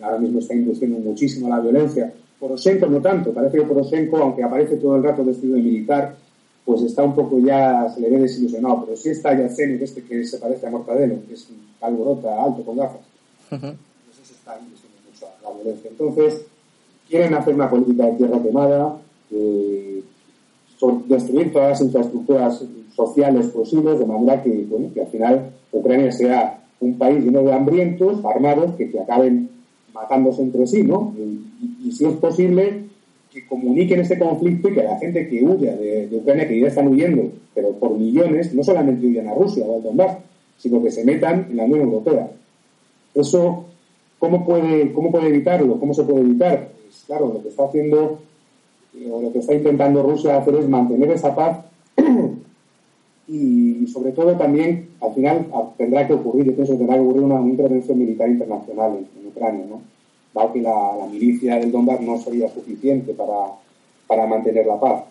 [0.00, 4.76] ahora mismo está induciendo muchísimo la violencia Poroshenko no tanto, parece que Poroshenko, aunque aparece
[4.76, 6.16] todo el rato vestido de militar,
[6.64, 10.24] pues está un poco ya, se le ve desilusionado, pero sí está Yatsenyuk, este que
[10.24, 13.00] se parece a Mortadelo, que es un alborota alto con gafas.
[13.50, 15.90] Entonces está mucho a la violencia.
[15.90, 16.46] Entonces,
[17.08, 18.98] quieren hacer una política de tierra quemada,
[19.32, 20.02] eh,
[21.06, 26.96] destruir todas las infraestructuras sociales posibles, de manera que, que al final Ucrania sea un
[26.96, 29.50] país lleno de hambrientos, armados, que, que acaben
[29.92, 31.12] matándose entre sí, ¿no?
[31.18, 32.84] Y, si es posible,
[33.32, 36.88] que comuniquen este conflicto y que la gente que huya de, Ucrania, que ya están
[36.88, 40.18] huyendo, pero por millones, no solamente huyan a Rusia o al Donbass,
[40.58, 42.30] sino que se metan en la Unión Europea.
[43.14, 43.66] Eso,
[44.18, 45.78] ¿cómo puede, cómo puede evitarlo?
[45.78, 46.70] ¿Cómo se puede evitar?
[46.82, 48.18] Pues, claro, lo que está haciendo
[49.10, 51.58] o lo que está intentando Rusia hacer es mantener esa paz
[53.28, 55.46] y, sobre todo también al final
[55.78, 59.64] tendrá que ocurrir, yo pienso que tendrá que ocurrir una, intervención militar internacional en, Ucrania,
[59.68, 59.80] ¿no?
[60.34, 63.54] Dado que la, milicia del Donbass no sería suficiente para,
[64.06, 65.04] para mantener la paz.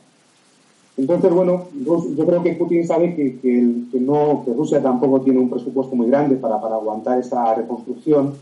[0.97, 5.49] Entonces, bueno, yo creo que Putin sabe que, que, no, que Rusia tampoco tiene un
[5.49, 8.33] presupuesto muy grande para, para aguantar esa reconstrucción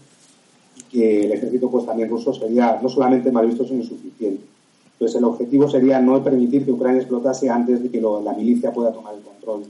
[0.76, 4.44] y que el ejército pues también ruso sería no solamente mal visto, sino insuficiente.
[4.94, 8.92] Entonces, el objetivo sería no permitir que Ucrania explotase antes de que la milicia pueda
[8.92, 9.62] tomar el control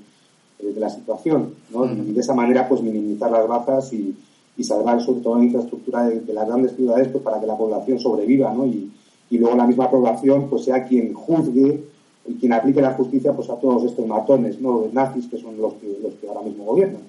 [0.60, 1.86] eh, de la situación, ¿no?
[1.86, 4.15] Y de esa manera, pues minimizar las bajas y,
[4.63, 8.54] salvar sobre todo la infraestructura de, las grandes ciudades, pues para que la población sobreviva,
[8.54, 8.65] ¿no?
[8.65, 8.91] Y,
[9.32, 11.84] luego la misma población, pues sea quien juzgue
[12.28, 14.82] y quien aplique la justicia, pues a todos estos matones, ¿no?
[14.82, 17.02] Los nazis que son los que, los que ahora mismo gobiernan.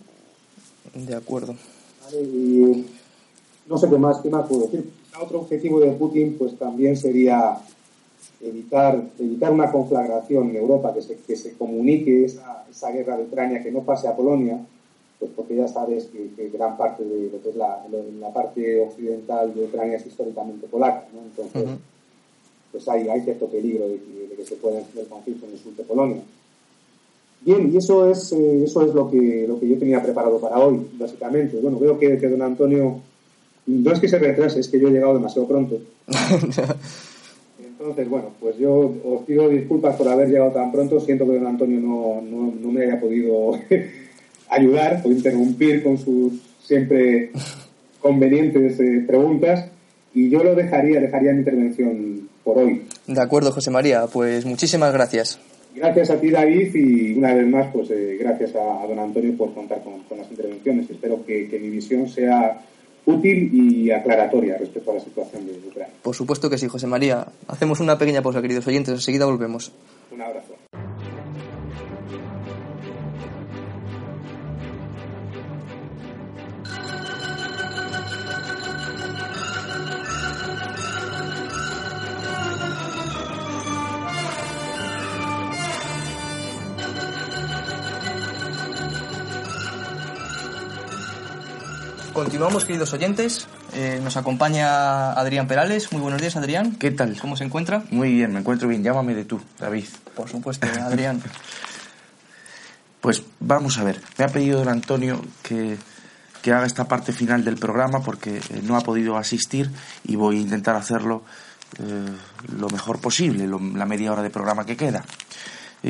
[0.95, 1.55] De acuerdo.
[3.69, 4.91] no sé qué más, qué más puedo decir.
[5.21, 7.59] Otro objetivo de Putin, pues también sería
[8.41, 13.25] evitar, evitar una conflagración en Europa, que se, que se comunique esa, esa guerra de
[13.25, 14.61] Ucrania, que no pase a Polonia,
[15.19, 17.85] pues porque ya sabes que, gran parte de lo que es la,
[18.21, 21.23] la, parte occidental de Ucrania es históricamente polaca, ¿no?
[21.23, 21.79] Entonces,
[22.71, 23.99] pues hay, hay cierto peligro de
[24.37, 26.23] que, se pueda el conflicto en el sur de Polonia.
[27.41, 30.59] Bien, y eso es, eh, eso es lo que, lo que yo tenía preparado para
[30.59, 31.59] hoy, básicamente.
[31.61, 33.01] Bueno, veo que, que don Antonio,
[33.67, 35.79] no es que se retrase, es que yo he llegado demasiado pronto.
[37.81, 40.99] Entonces, bueno, pues yo os pido disculpas por haber llegado tan pronto.
[40.99, 43.53] Siento que don Antonio no, no, me haya podido
[44.49, 46.33] ayudar o interrumpir con sus
[46.63, 47.31] siempre
[48.01, 49.71] convenientes eh, preguntas.
[50.15, 52.83] Y yo lo dejaría, dejaría mi intervención por hoy.
[53.07, 54.07] De acuerdo, José María.
[54.07, 55.39] Pues muchísimas gracias.
[55.75, 59.55] Gracias a ti, David, y una vez más, pues eh, gracias a, don Antonio por
[59.55, 60.91] contar con, las intervenciones.
[60.91, 62.61] Espero que, que mi visión sea
[63.07, 65.95] útil y aclaratoria respecto a la situación de Ucrania.
[66.03, 67.27] Por supuesto que sí, José María.
[67.47, 68.95] Hacemos una pequeña pausa, queridos oyentes.
[68.95, 69.73] Enseguida volvemos.
[70.11, 70.55] Un abrazo.
[92.19, 93.47] Continuamos, queridos oyentes.
[93.75, 95.93] Eh, nos acompaña Adrián Perales.
[95.93, 96.75] Muy buenos días, Adrián.
[96.75, 97.17] ¿Qué tal?
[97.21, 97.85] ¿Cómo se encuentra?
[97.93, 98.83] Muy bien, me encuentro bien.
[98.83, 99.85] Llámame de tú, David.
[100.17, 101.23] Por supuesto, Adrián.
[103.01, 104.01] pues vamos a ver.
[104.17, 105.79] Me ha pedido don Antonio que,
[106.47, 109.71] haga esta parte final del programa porque eh, no ha podido asistir
[110.03, 111.23] y voy a intentar hacerlo
[111.79, 112.07] eh,
[112.49, 115.05] lo mejor posible, la media hora de programa que queda.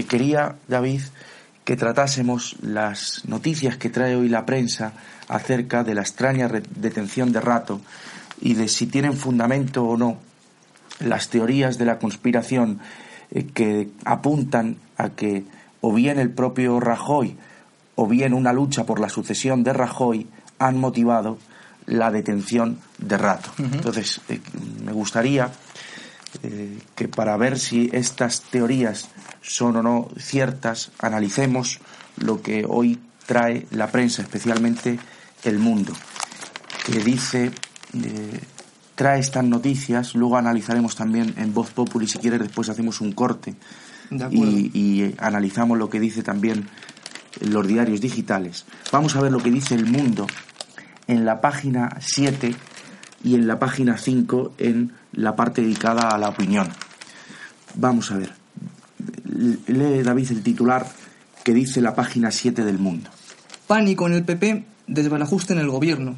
[0.06, 1.00] quería, David,
[1.68, 4.94] que tratásemos las noticias que trae hoy la prensa
[5.28, 7.82] acerca de la extraña detención de Rato
[8.40, 10.16] y de si tienen fundamento o no
[10.98, 12.78] las teorías de la conspiración
[13.30, 15.44] eh, que apuntan a que
[15.82, 17.36] o bien el propio Rajoy
[17.96, 20.26] o bien una lucha por la sucesión de Rajoy
[20.58, 21.36] han motivado
[21.84, 23.50] la detención de Rato.
[23.58, 24.40] Entonces, eh,
[24.86, 25.50] me gustaría
[26.42, 29.08] eh, que para ver si estas teorías
[29.40, 31.80] son o no ciertas, analicemos
[32.16, 34.98] lo que hoy trae la prensa, especialmente
[35.44, 35.92] El Mundo,
[36.84, 37.50] que dice,
[37.94, 38.40] eh,
[38.94, 43.54] trae estas noticias, luego analizaremos también en Voz Populi, si quieres después hacemos un corte
[44.30, 46.68] y, y analizamos lo que dice también
[47.40, 48.64] los diarios digitales.
[48.92, 50.26] Vamos a ver lo que dice El Mundo
[51.06, 52.54] en la página 7
[53.22, 56.68] y en la página 5 en la parte dedicada a la opinión.
[57.74, 58.32] Vamos a ver.
[59.66, 60.86] Lee David el titular
[61.44, 63.10] que dice la página 7 del mundo.
[63.66, 66.16] Pánico en el PP, desbarajuste en el gobierno.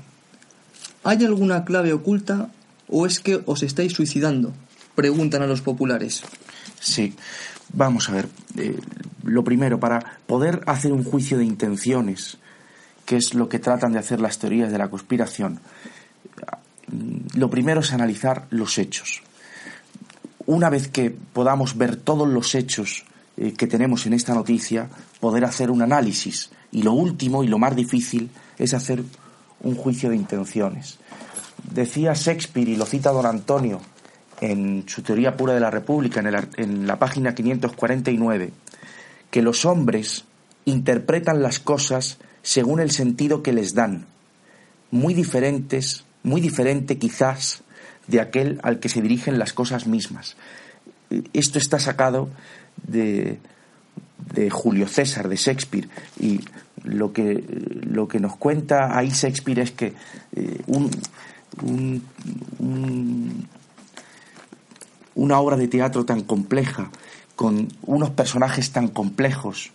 [1.05, 2.51] ¿Hay alguna clave oculta
[2.89, 4.53] o es que os estáis suicidando?
[4.95, 6.23] Preguntan a los populares.
[6.79, 7.15] Sí,
[7.73, 8.29] vamos a ver.
[8.57, 8.79] Eh,
[9.25, 12.39] lo primero, para poder hacer un juicio de intenciones,
[13.07, 15.61] que es lo que tratan de hacer las teorías de la conspiración,
[17.35, 19.23] lo primero es analizar los hechos.
[20.47, 23.05] Una vez que podamos ver todos los hechos
[23.37, 24.89] eh, que tenemos en esta noticia,
[25.21, 26.51] poder hacer un análisis.
[26.73, 29.03] Y lo último y lo más difícil es hacer
[29.63, 30.99] un juicio de intenciones.
[31.73, 33.81] Decía Shakespeare, y lo cita don Antonio,
[34.41, 38.53] en su teoría pura de la República, en, en la página 549,
[39.31, 40.25] que los hombres
[40.65, 44.07] interpretan las cosas según el sentido que les dan,
[44.91, 47.63] muy diferentes, muy diferente quizás
[48.07, 50.37] de aquel al que se dirigen las cosas mismas.
[51.33, 52.29] Esto está sacado
[52.87, 53.39] de,
[54.35, 56.41] de Julio César, de Shakespeare, y
[56.85, 57.45] lo que,
[57.83, 59.93] lo que nos cuenta ahí Shakespeare es que
[60.35, 60.61] eh,
[65.15, 66.91] una obra de teatro tan compleja,
[67.37, 69.73] con unos personajes tan complejos,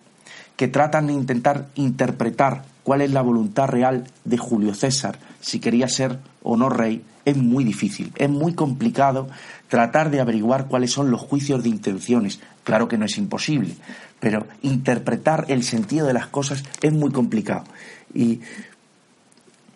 [0.55, 5.88] que tratan de intentar interpretar cuál es la voluntad real de Julio César, si quería
[5.88, 9.27] ser o no rey, es muy difícil, es muy complicado
[9.67, 12.39] tratar de averiguar cuáles son los juicios de intenciones.
[12.63, 13.75] Claro que no es imposible,
[14.19, 17.65] pero interpretar el sentido de las cosas es muy complicado
[18.13, 18.41] y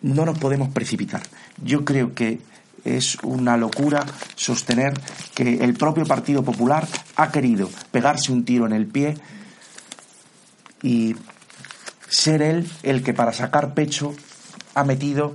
[0.02, 1.22] no nos podemos precipitar.
[1.62, 2.38] Yo creo que
[2.84, 4.06] es una locura
[4.36, 4.94] sostener
[5.34, 9.16] que el propio Partido Popular ha querido pegarse un tiro en el pie
[10.82, 11.16] y
[12.08, 14.14] ser él el que para sacar pecho
[14.74, 15.34] ha metido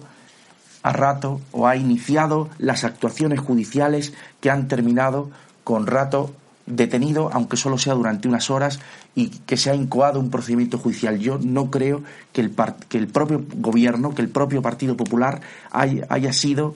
[0.86, 5.32] a rato o ha iniciado las actuaciones judiciales que han terminado
[5.64, 6.36] con rato
[6.68, 8.80] detenido, aunque solo sea durante unas horas,
[9.16, 11.18] y que se ha incoado un procedimiento judicial.
[11.18, 12.54] Yo no creo que el,
[12.88, 16.76] que el propio gobierno, que el propio Partido Popular haya, sido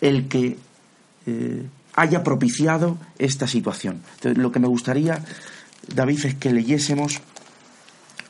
[0.00, 0.56] el que
[1.26, 1.66] eh,
[1.96, 4.00] haya propiciado esta situación.
[4.22, 5.24] Lo que me gustaría,
[5.92, 7.20] David, es que leyésemos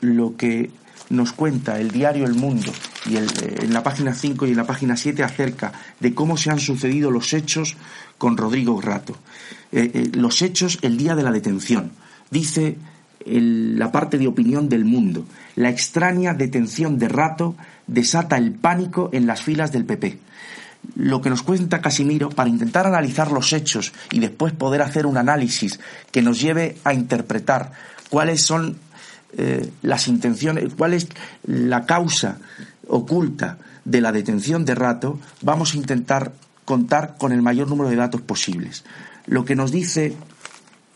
[0.01, 0.71] lo que
[1.09, 2.71] nos cuenta el diario El Mundo
[3.05, 3.25] y eh,
[3.61, 7.11] en la página 5 y en la página 7 acerca de cómo se han sucedido
[7.11, 7.75] los hechos
[8.17, 9.17] con Rodrigo Rato.
[9.71, 11.91] Eh, eh, los hechos el día de la detención.
[12.31, 12.77] Dice
[13.27, 15.25] la parte de opinión del mundo.
[15.55, 17.55] La extraña detención de Rato
[17.87, 20.19] desata el pánico en las filas del PP.
[20.95, 25.17] Lo que nos cuenta Casimiro, para intentar analizar los hechos y después poder hacer un
[25.17, 25.79] análisis
[26.11, 27.71] que nos lleve a interpretar
[28.09, 28.77] cuáles son
[29.37, 31.07] eh, las intenciones, cuál es
[31.43, 32.37] la causa
[32.87, 36.33] oculta de la detención de Rato, vamos a intentar
[36.65, 38.83] contar con el mayor número de datos posibles.
[39.27, 40.15] Lo que nos dice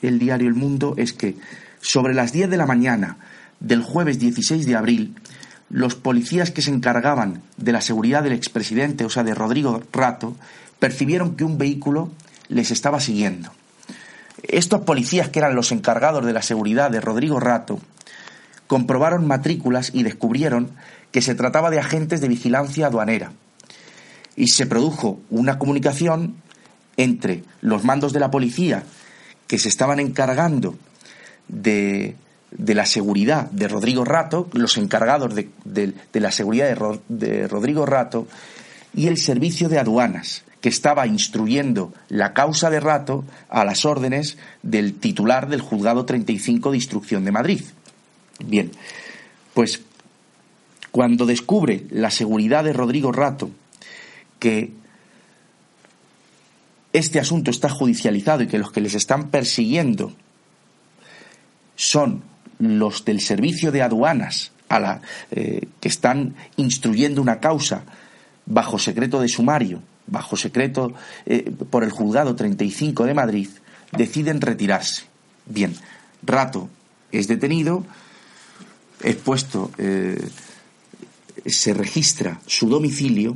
[0.01, 1.37] el diario El Mundo es que
[1.81, 3.17] sobre las 10 de la mañana
[3.59, 5.15] del jueves 16 de abril,
[5.69, 10.35] los policías que se encargaban de la seguridad del expresidente, o sea, de Rodrigo Rato,
[10.79, 12.11] percibieron que un vehículo
[12.47, 13.51] les estaba siguiendo.
[14.43, 17.79] Estos policías, que eran los encargados de la seguridad de Rodrigo Rato,
[18.69, 20.69] comprobaron matrículas y descubrieron
[21.11, 23.31] que se trataba de agentes de vigilancia aduanera.
[24.35, 26.35] Y se produjo una comunicación
[26.95, 28.83] entre los mandos de la policía
[29.47, 30.77] que se estaban encargando
[31.47, 32.15] de,
[32.51, 38.27] la seguridad de Rodrigo Rato, los encargados de, la seguridad de, de Rodrigo Rato,
[38.93, 44.37] y el servicio de aduanas, que estaba instruyendo la causa de Rato a las órdenes
[44.61, 47.61] del titular del Juzgado 35 de Instrucción de Madrid.
[48.39, 48.71] Bien,
[49.53, 49.81] pues
[50.91, 53.51] cuando descubre la seguridad de Rodrigo Rato
[54.39, 54.71] que
[56.93, 60.13] este asunto está judicializado y que los que les están persiguiendo
[61.75, 62.23] son
[62.57, 67.83] los del servicio de aduanas a la, eh, que están instruyendo una causa
[68.45, 70.93] bajo secreto de sumario, bajo secreto
[71.25, 73.49] eh, por el juzgado 35 de Madrid,
[73.91, 75.03] deciden retirarse.
[75.45, 75.75] Bien,
[76.23, 76.69] Rato
[77.11, 77.85] es detenido,
[79.01, 80.29] expuesto, eh,
[81.45, 83.35] se registra su domicilio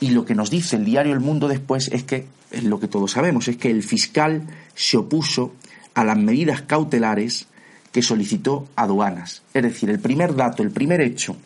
[0.00, 2.88] y lo que nos dice el diario El Mundo después es que, es lo que
[2.88, 5.54] todos sabemos, es que el fiscal se opuso
[5.94, 7.46] a las medidas cautelares
[7.92, 9.42] que solicitó aduanas.
[9.54, 11.36] Es decir, el primer dato, el primer hecho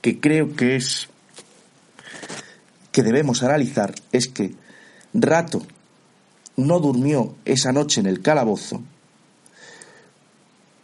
[0.00, 1.08] que creo que es
[2.92, 4.54] que debemos analizar es que
[5.12, 5.62] Rato
[6.56, 8.82] no durmió esa noche en el calabozo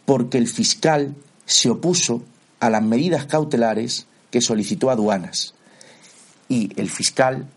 [0.05, 1.15] porque el fiscal
[1.47, 2.21] se opuso
[2.59, 5.55] a las medidas cautelares que solicitó aduanas.
[6.49, 7.47] Y el fiscal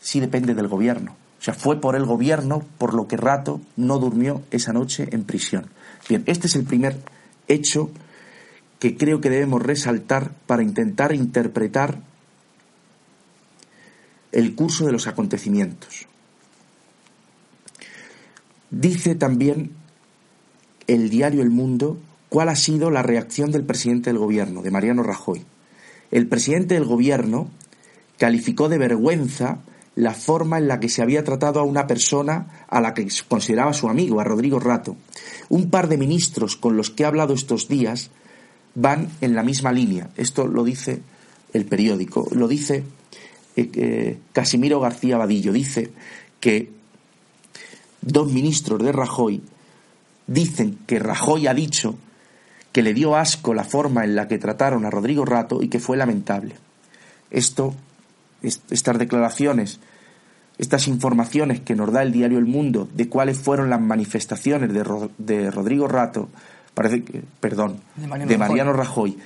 [0.00, 1.16] sí depende del gobierno.
[1.40, 5.24] O sea, fue por el gobierno por lo que Rato no durmió esa noche en
[5.24, 5.70] prisión.
[6.08, 6.98] Bien, este es el primer
[7.48, 7.90] hecho
[8.78, 11.98] que creo que debemos resaltar para intentar interpretar
[14.32, 16.06] el curso de los acontecimientos.
[18.70, 19.70] Dice también
[20.86, 21.98] el diario El Mundo
[22.34, 25.44] cuál ha sido la reacción del presidente del gobierno, de Mariano Rajoy.
[26.10, 27.48] El presidente del gobierno
[28.18, 29.60] calificó de vergüenza
[29.94, 33.72] la forma en la que se había tratado a una persona a la que consideraba
[33.72, 34.96] su amigo, a Rodrigo Rato.
[35.48, 38.10] Un par de ministros con los que he hablado estos días
[38.74, 40.10] van en la misma línea.
[40.16, 41.02] Esto lo dice
[41.52, 42.82] el periódico, lo dice
[43.54, 45.52] eh, eh, Casimiro García Vadillo.
[45.52, 45.92] Dice
[46.40, 46.68] que
[48.00, 49.40] dos ministros de Rajoy,
[50.26, 51.96] dicen que Rajoy ha dicho
[52.74, 55.78] que le dio asco la forma en la que trataron a Rodrigo Rato y que
[55.78, 56.56] fue lamentable.
[57.30, 57.72] Esto,
[58.42, 59.78] estas declaraciones,
[60.58, 65.50] estas informaciones que nos da el diario El Mundo de cuáles fueron las manifestaciones de,
[65.52, 66.28] Rodrigo Rato,
[66.74, 69.18] parece que, perdón, de Mariano, Rajoy,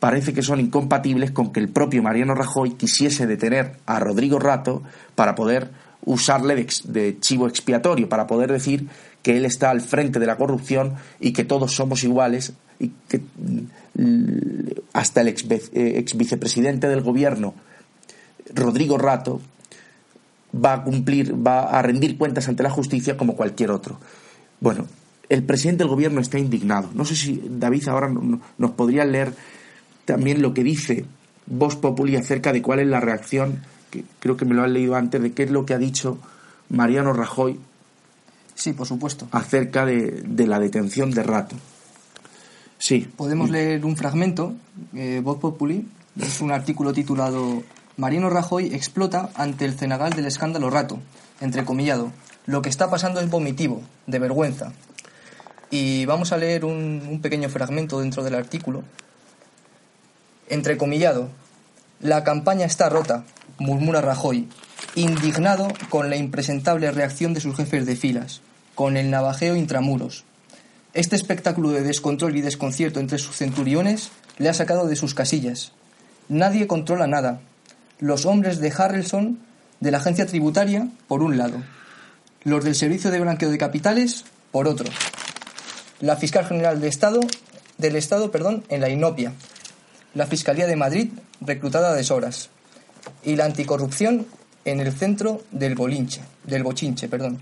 [0.00, 4.82] parece que son incompatibles con que el propio Mariano Rajoy quisiese detener a Rodrigo Rato
[5.14, 5.70] para poder
[6.04, 8.88] usarle de, chivo expiatorio, para poder decir
[9.22, 13.18] que él está al frente de la corrupción y que todos somos iguales y que
[13.18, 17.54] mm, hasta el ex, eh, ex vicepresidente del gobierno,
[18.54, 19.40] Rodrigo Rato,
[20.54, 23.98] va a cumplir, va a rendir cuentas ante la justicia como cualquier otro.
[24.60, 24.86] Bueno,
[25.28, 26.90] el presidente del gobierno está indignado.
[26.94, 29.32] No sé si David ahora nos podría leer
[30.04, 31.04] también lo que dice
[31.46, 33.60] Vox Populi acerca de cuál es la reacción,
[33.90, 36.18] que creo que me lo han leído antes, de qué es lo que ha dicho
[36.70, 37.58] Mariano Rajoy.
[38.54, 39.28] Sí, por supuesto.
[39.30, 41.56] Acerca de, la detención de Rato.
[42.78, 43.08] Sí.
[43.16, 44.54] Podemos leer un fragmento,
[44.94, 45.86] eh, Vox Populi,
[46.20, 47.62] es un artículo titulado
[47.96, 51.00] Mariano Rajoy explota ante el cenagal del escándalo Rato,
[51.40, 52.12] entrecomillado.
[52.46, 54.72] Lo que está pasando es vomitivo, de vergüenza.
[55.70, 58.84] Y vamos a leer un, un pequeño fragmento dentro del artículo.
[60.48, 61.28] Entrecomillado.
[62.00, 63.24] La campaña está rota,
[63.58, 64.48] murmura Rajoy,
[64.94, 68.40] indignado con la impresentable reacción de sus jefes de filas,
[68.76, 70.24] con el navajeo intramuros.
[70.94, 75.72] Este espectáculo de descontrol y desconcierto entre sus centuriones le ha sacado de sus casillas.
[76.28, 77.40] Nadie controla nada,
[77.98, 79.38] los hombres de Harrelson
[79.80, 81.62] de la agencia tributaria por un lado,
[82.44, 84.88] los del Servicio de Blanqueo de Capitales por otro,
[86.00, 87.20] la fiscal general de Estado
[87.78, 89.32] del Estado, perdón, en la inopia,
[90.14, 91.10] la Fiscalía de Madrid
[91.40, 92.50] reclutada a deshoras.
[93.22, 94.26] Y la anticorrupción
[94.64, 97.40] en el centro del bolinche, del bochinche, perdón.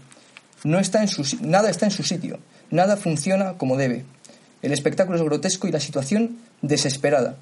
[0.63, 2.39] No está en su, nada está en su sitio,
[2.71, 4.05] nada funciona como debe.
[4.63, 7.37] El espectáculo es grotesco y la situación desesperada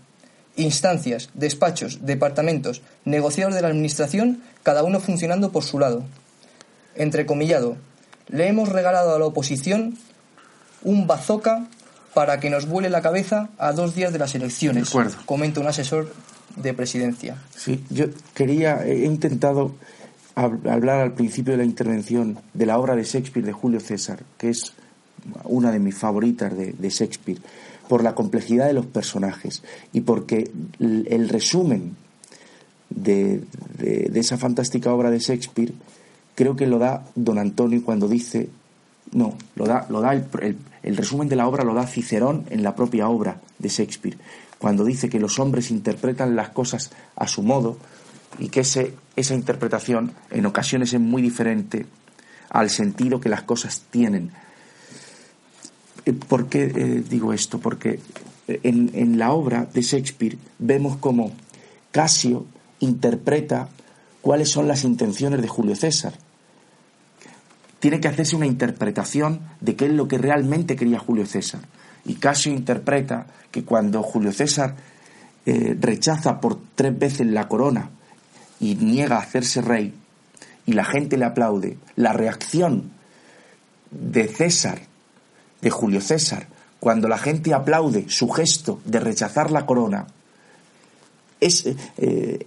[0.56, 6.04] instancias, despachos, departamentos, negociadores de la Administración, cada uno funcionando por su lado.
[6.94, 7.76] Entrecomillado,
[8.28, 9.96] le hemos regalado a la oposición
[10.82, 11.66] un bazooka
[12.14, 14.92] para que nos vuele la cabeza a dos días de las elecciones,
[15.26, 16.12] comenta un asesor
[16.56, 17.36] de presidencia.
[17.56, 19.74] Sí, yo quería, he intentado
[20.36, 24.50] hablar al principio de la intervención de la obra de Shakespeare de Julio César, que
[24.50, 24.73] es
[25.44, 27.40] una de mis favoritas de, de Shakespeare
[27.88, 29.62] por la complejidad de los personajes
[29.92, 31.96] y porque el resumen
[32.90, 33.42] de,
[34.14, 35.72] esa fantástica obra de Shakespeare
[36.34, 38.48] creo que lo da don Antonio cuando dice,
[39.12, 42.74] no, lo da, lo da el, resumen de la obra lo da Cicerón en la
[42.74, 44.18] propia obra de Shakespeare,
[44.58, 47.76] cuando dice que los hombres interpretan las cosas a su modo
[48.38, 51.86] y que ese, esa interpretación en ocasiones es muy diferente
[52.50, 54.30] al sentido que las cosas tienen
[56.12, 57.58] ¿Por qué eh, digo esto?
[57.58, 58.00] Porque
[58.48, 61.32] eh, en, la obra de Shakespeare vemos cómo
[61.90, 62.46] Casio
[62.80, 63.68] interpreta
[64.20, 66.14] cuáles son las intenciones de Julio César.
[67.80, 71.60] Tiene que hacerse una interpretación de qué es lo que realmente quería Julio César.
[72.04, 74.76] Y Casio interpreta que cuando Julio César
[75.46, 77.90] rechaza por tres veces la corona
[78.58, 79.92] y niega a hacerse rey,
[80.66, 82.90] y la gente le aplaude, la reacción
[83.90, 84.80] de César
[85.64, 86.46] de Julio César,
[86.78, 90.06] cuando la gente aplaude su gesto de rechazar la corona,
[91.40, 92.46] eh,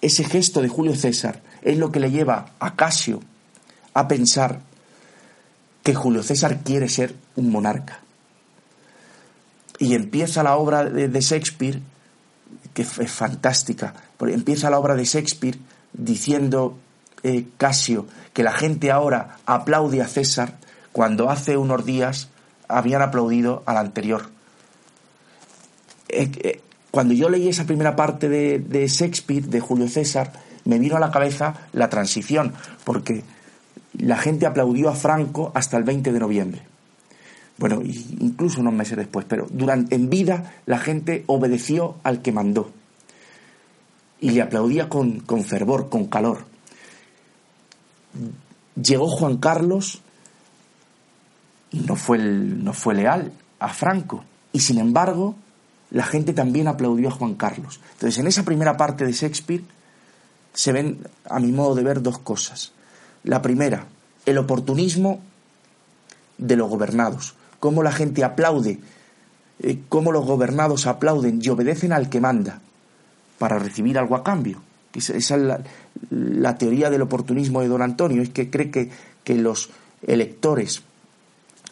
[0.00, 3.20] ese gesto de Julio César es lo que le lleva a Casio
[3.94, 4.60] a pensar
[5.82, 7.98] que Julio César quiere ser un monarca.
[9.80, 11.80] Y empieza la obra de, Shakespeare,
[12.74, 15.58] que es fantástica, porque empieza la obra de Shakespeare
[15.92, 16.78] diciendo
[17.24, 20.58] eh, Casio que la gente ahora aplaude a César
[20.92, 22.28] cuando hace unos días
[22.72, 24.22] habían aplaudido al anterior.
[26.08, 26.60] Eh, eh,
[26.90, 30.32] cuando yo leí esa primera parte de, Shakespeare, de Julio César,
[30.64, 32.52] me vino a la cabeza la transición,
[32.84, 33.24] porque
[33.98, 36.62] la gente aplaudió a Franco hasta el 20 de noviembre.
[37.56, 42.70] Bueno, incluso unos meses después, pero durante, en vida la gente obedeció al que mandó
[44.20, 46.44] y le aplaudía con, con fervor, con calor.
[48.74, 50.02] Llegó Juan Carlos
[51.72, 54.24] no fue, no fue leal a Franco.
[54.52, 55.34] Y sin embargo,
[55.90, 57.80] la gente también aplaudió a Juan Carlos.
[57.94, 59.64] Entonces, en esa primera parte de Shakespeare
[60.54, 60.98] se ven,
[61.28, 62.72] a mi modo de ver, dos cosas.
[63.24, 63.86] La primera,
[64.26, 65.20] el oportunismo
[66.38, 67.34] de los gobernados.
[67.60, 68.80] Cómo la gente aplaude,
[69.60, 72.60] eh, cómo los gobernados aplauden y obedecen al que manda
[73.38, 74.62] para recibir algo a cambio.
[74.94, 75.30] Esa es
[76.10, 78.90] la, teoría del oportunismo de don Antonio, es que cree que,
[79.24, 79.70] que los
[80.06, 80.82] electores,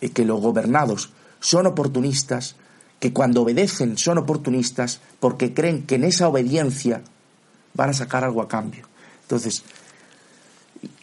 [0.09, 2.57] que los gobernados son oportunistas,
[2.99, 7.03] que cuando obedecen son oportunistas porque creen que en esa obediencia
[7.75, 8.87] van a sacar algo a cambio.
[9.23, 9.63] Entonces,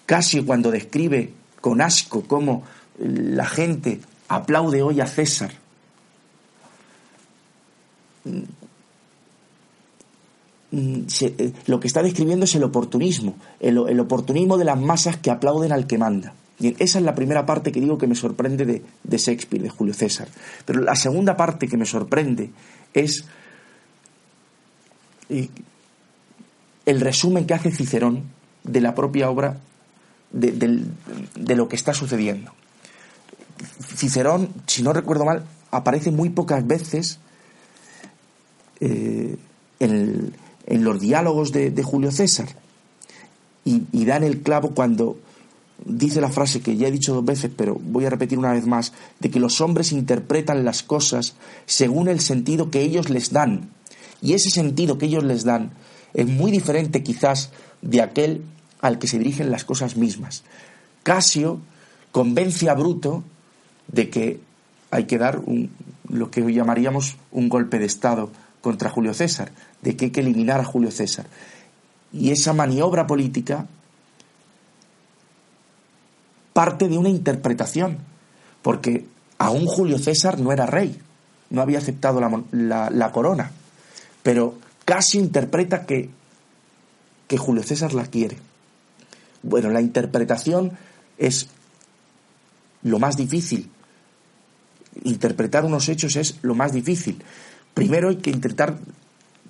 [0.06, 2.64] Casio cuando describe con asco cómo
[2.98, 5.52] la gente aplaude hoy a César,
[10.72, 15.72] eh, lo que está describiendo es el oportunismo, el, oportunismo de las masas que aplauden
[15.72, 16.34] al que manda.
[16.60, 19.70] Bien, esa es la primera parte que digo que me sorprende de, de Shakespeare, de
[19.70, 20.28] Julio César.
[20.66, 22.50] Pero la segunda parte que me sorprende
[22.94, 23.26] es
[26.86, 28.24] el resumen que hace Cicerón
[28.64, 29.60] de la propia obra
[30.32, 32.54] de, lo que está sucediendo.
[33.96, 37.20] Cicerón, si no recuerdo mal, aparece muy pocas veces
[38.80, 39.38] eh,
[39.80, 40.34] en,
[40.70, 42.48] los diálogos de, Julio César
[43.66, 45.18] y, y dan el clavo cuando
[45.86, 48.66] dice la frase que ya he dicho dos veces, pero voy a repetir una vez
[48.66, 53.70] más, de que los hombres interpretan las cosas según el sentido que ellos les dan.
[54.22, 55.72] Y ese sentido que ellos les dan
[56.14, 57.52] es muy diferente quizás
[57.82, 58.44] de aquel
[58.82, 60.44] al que se dirigen las cosas mismas.
[61.04, 61.60] Casio
[62.12, 63.24] convence a Bruto
[63.88, 64.40] de que
[64.92, 65.42] hay que dar
[66.10, 69.52] lo que hoy llamaríamos un golpe de Estado contra Julio César,
[69.82, 71.28] de que hay que eliminar a Julio César.
[72.12, 73.68] Y esa maniobra política
[76.58, 78.00] parte de una interpretación,
[78.64, 79.06] porque
[79.38, 81.00] aún Julio César no era rey,
[81.52, 83.52] no había aceptado la, la corona,
[84.24, 86.10] pero Casio interpreta que,
[87.28, 88.38] que Julio César la quiere.
[89.44, 90.72] Bueno, la interpretación
[91.20, 91.48] es
[92.82, 93.70] lo más difícil.
[95.04, 97.24] Interpretar unos hechos es lo más difícil.
[97.76, 98.80] Primero hay que intentar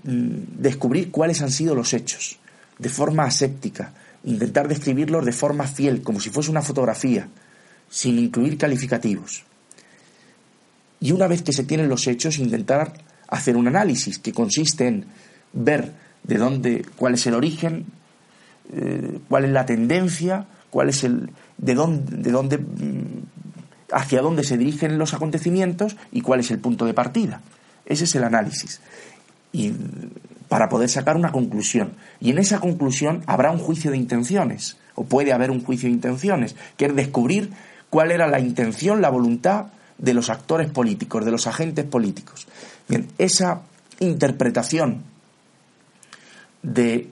[0.04, 2.38] mm, descubrir cuáles han sido los hechos,
[2.78, 3.94] de forma aséptica,
[4.28, 7.30] intentar describirlos de forma fiel, como si fuese una fotografía,
[7.90, 9.44] sin incluir calificativos.
[11.00, 12.94] Y una vez que se tienen los hechos, intentar
[13.30, 15.06] hacer un análisis que consiste en
[15.54, 17.86] ver de dónde, cuál es el origen,
[18.74, 23.24] eh, cuál es la tendencia, cuál es el, de dónde, de dónde, mm,
[23.94, 27.42] hacia dónde se dirigen los acontecimientos y cuál es el punto de partida.
[27.86, 28.82] Ese es el análisis.
[29.54, 29.72] Y
[30.48, 31.94] para poder sacar una conclusión.
[32.20, 35.96] Y en esa conclusión habrá un juicio de intenciones, o puede haber un juicio de
[35.96, 37.52] intenciones, que es descubrir
[37.90, 39.68] cuál era la intención, la voluntad
[39.98, 42.48] de los actores políticos, de los agentes políticos.
[42.88, 43.62] Bien, esa
[44.00, 45.04] interpretación
[46.62, 47.10] de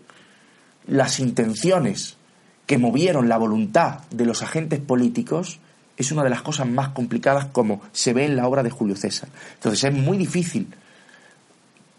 [0.87, 2.17] las intenciones
[2.65, 5.59] que movieron la voluntad de los agentes políticos
[5.97, 8.95] es una de las cosas más complicadas como se ve en la obra de Julio
[8.95, 9.29] César.
[9.55, 10.67] Entonces es muy difícil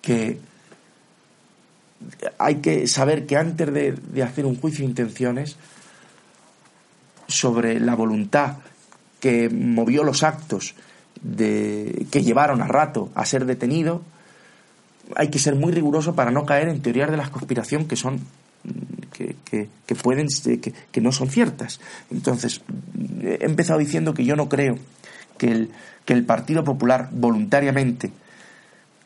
[0.02, 0.38] que
[2.38, 5.56] hay que saber que antes de, hacer un juicio de intenciones
[7.28, 8.58] sobre la voluntad
[9.20, 10.74] que movió los actos
[11.22, 14.02] de, que llevaron a rato a ser detenido,
[15.14, 18.20] hay que ser muy riguroso para no caer en teorías de la conspiración que son
[19.12, 19.36] que,
[19.86, 21.80] que, pueden que, que, no son ciertas.
[22.10, 22.60] Entonces,
[23.22, 24.76] he empezado diciendo que yo no creo
[25.38, 25.70] que el,
[26.04, 28.12] que el Partido Popular voluntariamente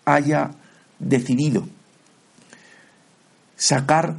[0.05, 0.51] haya
[0.99, 1.69] decidido
[3.61, 4.17] sacar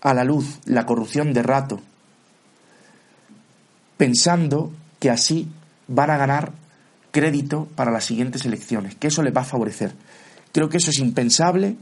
[0.00, 1.80] a la luz la corrupción de rato,
[3.98, 5.48] pensando que así
[5.86, 6.52] van a ganar
[7.10, 9.92] crédito para las siguientes elecciones, que eso les va a favorecer.
[10.52, 11.76] Creo que eso es impensable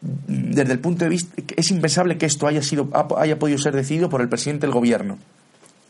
[0.00, 4.08] desde el punto de vista es impensable que esto haya sido haya podido ser decidido
[4.08, 5.18] por el presidente del gobierno.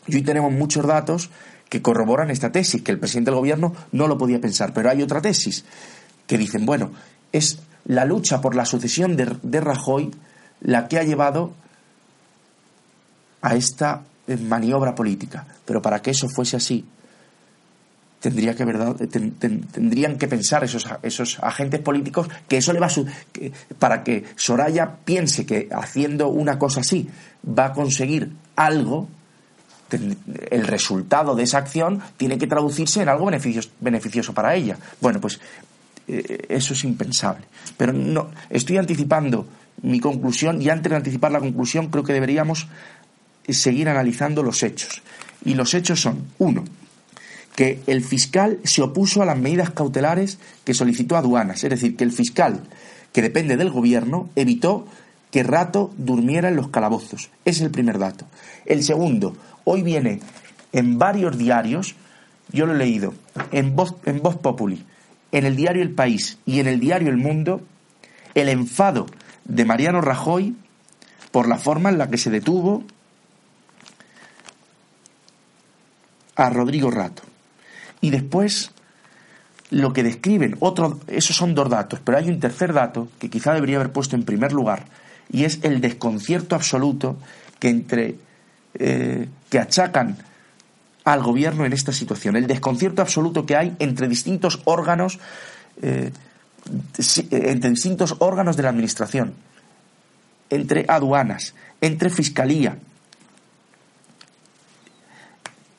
[0.07, 1.31] Y hoy tenemos muchos datos
[1.71, 5.03] que corroboran esta tesis, que el presidente del gobierno no lo podía pensar, pero hay
[5.03, 5.65] otra tesis
[6.27, 6.91] que dicen, bueno,
[7.33, 10.11] es la lucha por la sucesión de, de Rajoy
[10.63, 11.53] la que ha llevado
[13.43, 15.45] a esta eh, maniobra política.
[15.65, 16.85] Pero para que eso fuese así,
[18.21, 23.75] tendría que verdad tendrían que pensar esos, esos agentes políticos que eso le va a
[23.81, 27.09] para que Soraya piense que haciendo una cosa así
[27.47, 29.09] va a conseguir algo
[29.91, 35.21] el resultado de esa acción tiene que traducirse en algo beneficioso, beneficioso para ella bueno
[35.21, 35.41] pues
[36.19, 37.45] eh, eso es impensable.
[37.77, 39.47] Pero no, estoy anticipando
[39.83, 42.69] mi conclusión y antes de anticipar la conclusión creo que deberíamos
[43.49, 45.03] seguir analizando los hechos.
[45.45, 46.65] Y los hechos son, uno,
[47.57, 52.05] que el fiscal se opuso a las medidas cautelares que solicitó aduanas, es decir, que
[52.05, 52.63] el fiscal,
[53.13, 54.87] que depende del gobierno, evitó
[55.31, 57.31] que Rato durmiera en los calabozos.
[57.45, 58.27] Es el primer dato.
[58.67, 60.21] El segundo, hoy viene
[60.73, 61.95] en varios diarios,
[62.53, 63.15] yo lo he leído,
[63.51, 64.85] en Voz, en Voz Populi,
[65.33, 67.63] en el diario El País y en el diario El Mundo
[68.35, 69.07] el enfado
[69.45, 70.55] de Mariano Rajoy
[71.31, 72.85] por la forma en la que se detuvo
[76.37, 77.23] a Rodrigo Rato.
[78.01, 78.71] Y después
[79.71, 83.55] lo que describen, otro, esos son dos datos, pero hay un tercer dato que quizá
[83.55, 84.85] debería haber puesto en primer lugar,
[85.31, 87.17] y es el desconcierto absoluto
[87.59, 88.17] que entre
[88.75, 90.19] eh, que achacan
[91.05, 95.19] al gobierno en esta situación, el desconcierto absoluto que hay entre distintos órganos,
[95.83, 96.13] eh,
[97.31, 99.35] entre distintos órganos de la administración,
[100.51, 102.79] entre aduanas, entre fiscalía,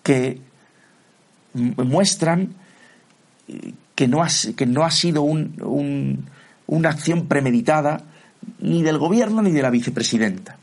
[0.04, 0.42] que
[1.54, 2.56] muestran
[3.96, 6.26] que no ha, que no ha sido un,
[6.68, 8.04] una acción premeditada
[8.60, 10.58] ni del gobierno ni de la vicepresidenta.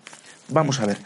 [0.49, 0.99] Vamos a ver.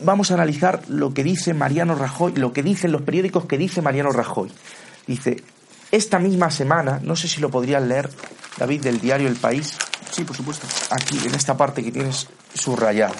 [0.00, 3.82] Vamos a analizar lo que dice Mariano Rajoy, lo que dicen los periódicos que dice
[3.82, 4.50] Mariano Rajoy.
[5.06, 5.42] Dice,
[5.90, 8.08] esta misma semana, no sé si lo podrían leer,
[8.58, 9.76] David, del diario El País.
[10.10, 10.66] Sí, por supuesto.
[10.90, 13.14] Aquí, en esta parte que tienes subrayada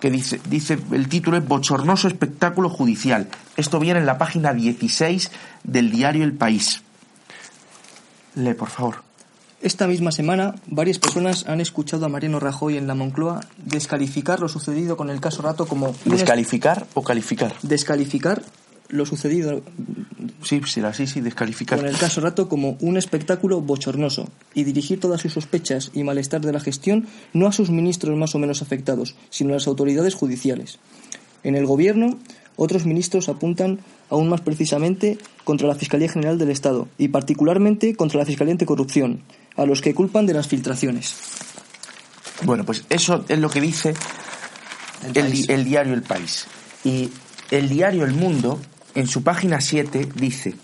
[0.00, 3.28] que dice, dice, el título es Bochornoso espectáculo judicial.
[3.56, 5.30] Esto viene en la página 16
[5.62, 6.82] del diario El País.
[8.34, 9.09] Lee, por favor.
[9.62, 14.48] Esta misma semana, varias personas han escuchado a Mariano Rajoy en la Moncloa descalificar lo
[14.48, 15.94] sucedido con el caso Rato como...
[16.06, 17.54] ¿Descalificar o calificar?
[17.62, 18.42] Descalificar
[18.88, 19.62] lo sucedido
[20.42, 21.78] sí, sí, sí, descalificar.
[21.78, 26.40] con el caso Rato como un espectáculo bochornoso y dirigir todas sus sospechas y malestar
[26.40, 30.14] de la gestión no a sus ministros más o menos afectados, sino a las autoridades
[30.14, 30.78] judiciales.
[31.42, 32.18] En el Gobierno,
[32.56, 38.18] otros ministros apuntan aún más precisamente contra la Fiscalía General del Estado y particularmente contra
[38.18, 39.22] la Fiscalía Anticorrupción,
[39.60, 41.14] a los que culpan de las filtraciones.
[42.44, 43.92] Bueno, pues eso es lo que dice
[45.14, 46.46] el, el diario El País.
[46.82, 47.10] Y
[47.50, 48.58] el diario El Mundo
[48.94, 50.54] en su página 7 dice,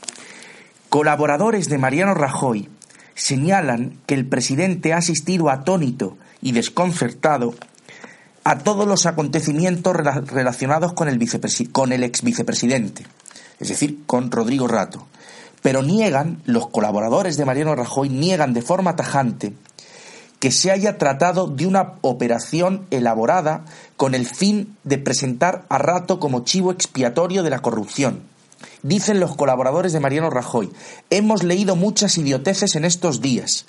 [0.88, 2.70] colaboradores de Mariano Rajoy
[3.14, 7.54] señalan que el presidente ha asistido atónito y desconcertado
[8.44, 11.18] a todos los acontecimientos relacionados con el,
[11.70, 13.06] con el ex vicepresidente,
[13.60, 15.06] es decir, con Rodrigo Rato.
[15.62, 19.54] Pero niegan, los colaboradores de Mariano Rajoy niegan de forma tajante
[20.38, 23.64] que se haya tratado de una operación elaborada
[23.96, 28.22] con el fin de presentar a Rato como chivo expiatorio de la corrupción.
[28.82, 30.70] Dicen los colaboradores de Mariano Rajoy,
[31.10, 33.66] hemos leído muchas idioteces en estos días,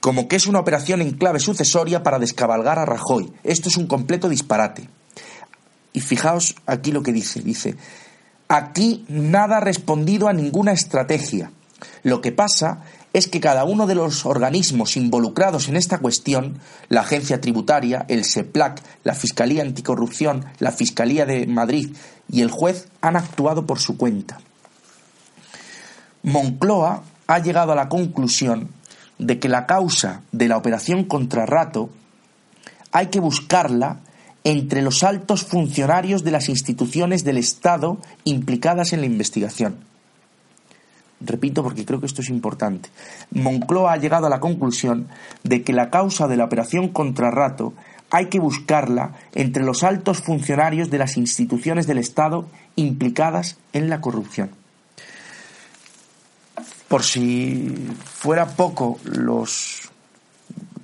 [0.00, 3.32] como que es una operación en clave sucesoria para descabalgar a Rajoy.
[3.44, 4.88] Esto es un completo disparate.
[5.92, 7.76] Y fijaos aquí lo que dice, dice,
[8.48, 11.52] aquí nada ha respondido a ninguna estrategia.
[12.02, 12.82] Lo que pasa
[13.12, 18.24] es que cada uno de los organismos involucrados en esta cuestión, la Agencia Tributaria, el
[18.24, 21.96] SEPLAC, la Fiscalía Anticorrupción, la Fiscalía de Madrid
[22.30, 24.40] y el juez, han actuado por su cuenta.
[26.22, 28.70] Moncloa ha llegado a la conclusión
[29.18, 31.90] de que la causa de la operación contra Rato
[32.92, 34.00] hay que buscarla
[34.44, 39.76] entre los altos funcionarios de las instituciones del Estado implicadas en la investigación.
[41.20, 42.90] Repito porque creo que esto es importante.
[43.32, 45.08] Moncloa ha llegado a la conclusión
[45.42, 47.74] de que la causa de la operación contra Rato
[48.10, 54.00] hay que buscarla entre los altos funcionarios de las instituciones del Estado implicadas en la
[54.00, 54.50] corrupción.
[56.86, 57.74] Por si
[58.04, 59.90] fuera poco los,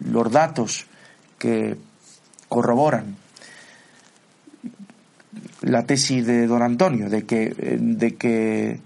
[0.01, 0.87] los datos
[1.39, 1.79] que
[2.49, 3.24] corroboran
[5.65, 7.49] la tesis de don Antonio, de que,
[7.81, 8.81] de que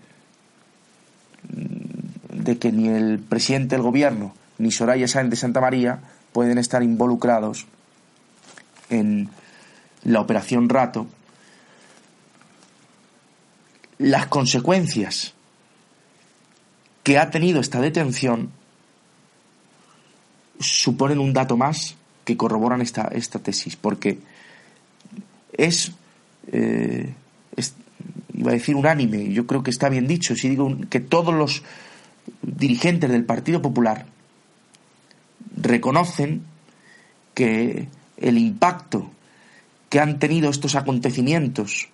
[2.48, 6.00] de que ni el presidente del gobierno ni Soraya Sáenz de Santa María
[6.32, 7.66] pueden estar involucrados
[8.90, 9.28] en
[10.04, 11.06] la operación Rato,
[13.98, 15.34] las consecuencias
[17.02, 18.50] que ha tenido esta detención
[20.60, 24.18] suponen un dato más que corroboran esta, esta tesis, porque
[25.52, 25.92] es,
[26.52, 27.14] eh,
[28.34, 31.62] iba a decir unánime, yo creo que está bien dicho, si digo que todos los
[32.42, 34.06] dirigentes del Partido Popular
[35.56, 36.42] reconocen
[37.34, 39.10] que el impacto
[39.88, 41.88] que han tenido estos acontecimientos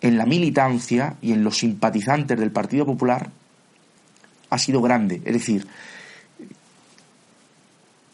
[0.00, 3.30] en la militancia y en los simpatizantes del Partido Popular
[4.50, 5.22] ha sido grande.
[5.24, 5.66] Es decir,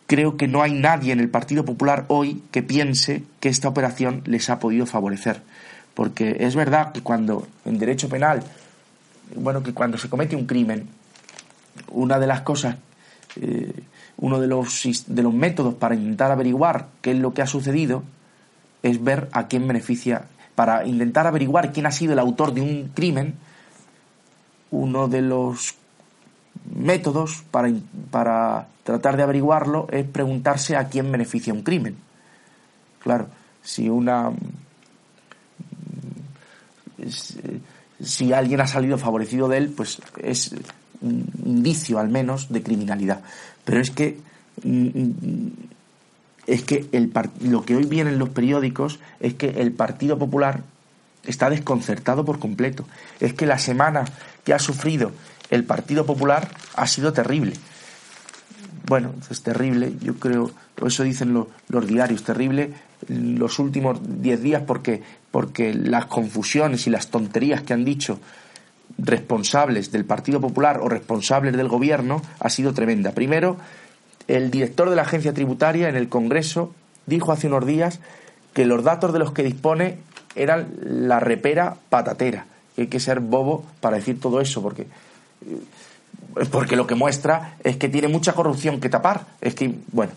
[0.08, 4.22] creo que no hay nadie en el Partido Popular hoy que piense que esta operación
[4.24, 5.42] les ha podido favorecer.
[5.94, 8.42] Porque es verdad que cuando en derecho penal,
[9.36, 10.88] bueno, que cuando se comete un crimen,
[11.90, 12.76] una de las cosas,
[13.36, 13.82] eh,
[14.16, 18.02] uno de los, de los métodos para intentar averiguar qué es lo que ha sucedido
[18.82, 20.24] es ver a quién beneficia.
[20.54, 23.34] Para intentar averiguar quién ha sido el autor de un crimen,
[24.70, 25.74] uno de los
[26.74, 27.70] métodos para,
[28.10, 31.96] para tratar de averiguarlo es preguntarse a quién beneficia un crimen.
[33.00, 33.28] Claro,
[33.62, 34.32] si una
[38.02, 40.54] si alguien ha salido favorecido de él, pues es
[41.02, 43.20] un indicio al menos de criminalidad.
[43.66, 44.20] Pero es que
[46.46, 47.12] es que el,
[47.42, 50.62] lo que hoy viene en los periódicos es que el Partido Popular
[51.24, 52.86] está desconcertado por completo.
[53.20, 54.06] Es que la semana
[54.44, 55.12] que ha sufrido
[55.50, 57.52] el Partido Popular ha sido terrible.
[58.88, 60.50] Bueno, es terrible, yo creo,
[60.86, 62.72] eso dicen los, diarios, terrible
[63.06, 68.18] los últimos diez días porque, porque las confusiones y las tonterías que han dicho
[68.96, 73.12] responsables del Partido Popular o responsables del gobierno ha sido tremenda.
[73.12, 73.58] Primero,
[74.26, 76.74] el director de la agencia tributaria en el Congreso
[77.04, 78.00] dijo hace unos días
[78.54, 79.98] que los datos de los que dispone
[80.34, 82.46] eran la repera patatera.
[82.78, 85.58] hay que ser bobo para decir todo eso, porque, eh,
[86.46, 89.26] porque lo que muestra es que tiene mucha corrupción que tapar.
[89.40, 90.12] Es que, bueno.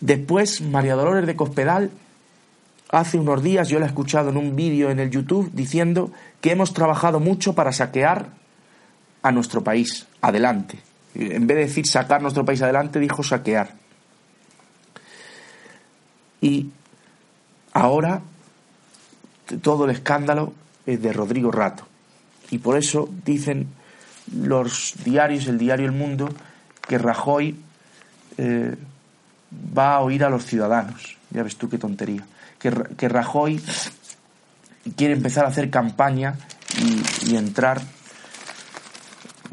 [0.00, 1.90] Después, María Dolores de Cospedal,
[2.90, 6.10] hace unos días, yo la he escuchado en un vídeo en el YouTube diciendo
[6.40, 8.28] que hemos trabajado mucho para saquear
[9.22, 10.06] a nuestro país.
[10.20, 10.78] Adelante.
[11.14, 13.74] En vez de decir sacar nuestro país adelante, dijo saquear.
[16.40, 16.70] Y
[17.72, 18.22] ahora
[19.62, 20.54] todo el escándalo
[20.86, 21.86] es de Rodrigo Rato.
[22.50, 23.68] Y por eso dicen
[24.34, 26.32] los diarios, el diario El Mundo,
[26.86, 27.56] que Rajoy
[28.38, 28.76] eh,
[29.76, 31.16] va a oír a los ciudadanos.
[31.30, 32.24] Ya ves tú qué tontería.
[32.58, 33.60] Que, que Rajoy
[34.96, 36.34] quiere empezar a hacer campaña
[37.26, 37.80] y, entrar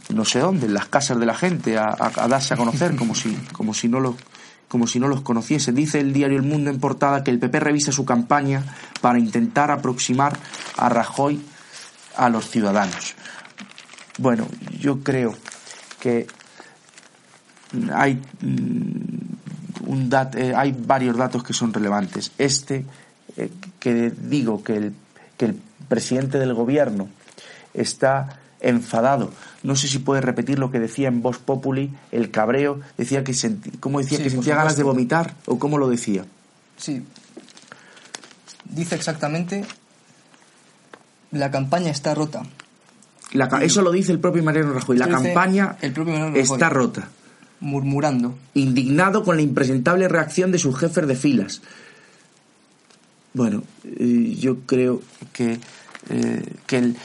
[0.09, 3.13] no sé dónde, en las casas de la gente, a, a, darse a conocer como
[3.13, 4.15] si, como si no lo
[4.67, 5.71] como si no los conociese.
[5.71, 8.63] Dice el diario El Mundo en portada que el PP revisa su campaña
[8.99, 10.37] para intentar aproximar
[10.75, 11.41] a Rajoy
[12.17, 13.15] a los ciudadanos.
[14.17, 14.47] Bueno,
[14.79, 15.35] yo creo
[15.99, 16.27] que
[17.93, 22.31] hay, mm, un eh, hay varios datos que son relevantes.
[22.37, 22.85] Este,
[23.35, 24.93] eh, que digo que el,
[25.37, 27.07] que el presidente del gobierno
[27.73, 29.31] está enfadado.
[29.63, 33.35] No sé si puede repetir lo que decía en Voz Populi, el cabreo, decía que
[33.79, 36.25] ¿cómo decía que sentía ganas de vomitar o cómo lo decía.
[36.77, 37.05] Sí.
[38.65, 39.65] Dice exactamente
[41.31, 42.43] la campaña está rota.
[43.61, 44.97] Eso lo dice el propio Mariano Rajoy.
[44.97, 47.09] La campaña está rota.
[47.59, 48.37] Murmurando.
[48.53, 51.61] Indignado con la impresentable reacción de sus jefes de filas.
[53.33, 55.01] Bueno, eh, yo creo
[55.33, 55.59] que,
[56.09, 56.95] eh, que el,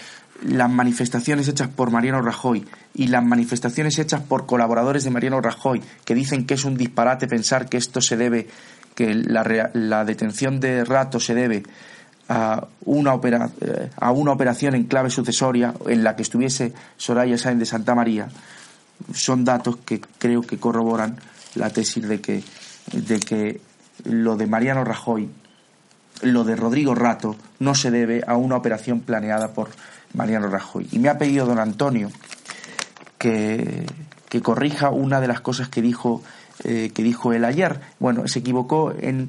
[0.46, 2.64] las manifestaciones hechas por Mariano Rajoy
[2.94, 7.26] y las manifestaciones hechas por colaboradores de Mariano Rajoy que dicen que es un disparate
[7.26, 8.48] pensar que esto se debe,
[8.94, 11.62] que la, la detención de Rato se debe
[12.32, 13.14] a una,
[13.60, 17.94] eh, a una operación en clave sucesoria en la que estuviese Soraya Sáenz de Santa
[17.94, 18.28] María,
[19.12, 21.18] son datos que creo que corroboran
[21.56, 22.42] la tesis de que,
[22.92, 23.60] de que
[24.04, 25.28] lo de Mariano Rajoy,
[26.22, 29.68] lo de Rodrigo Rato, no se debe a una operación planeada por
[30.14, 30.88] Mariano Rajoy.
[30.90, 32.10] Y me ha pedido don Antonio
[33.18, 33.84] que,
[34.42, 36.22] corrija una de las cosas que dijo,
[36.64, 37.78] eh, que dijo él ayer.
[37.98, 39.28] Bueno, se equivocó en,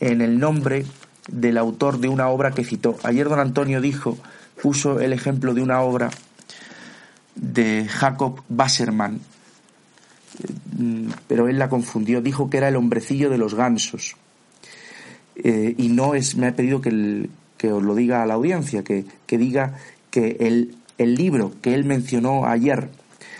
[0.00, 0.84] en el nombre
[1.28, 2.96] del autor de una obra que citó.
[3.02, 4.16] Ayer don Antonio dijo,
[4.60, 6.10] puso el ejemplo de una obra
[7.34, 9.20] de Jacob Wasserman,
[10.78, 14.16] mm, pero él la confundió, dijo que era el hombrecillo de los gansos.
[15.36, 18.82] Eh, y no es, me ha pedido que, que os lo diga a la audiencia,
[18.82, 19.74] que, que diga
[20.10, 22.88] que el, el libro que él mencionó ayer,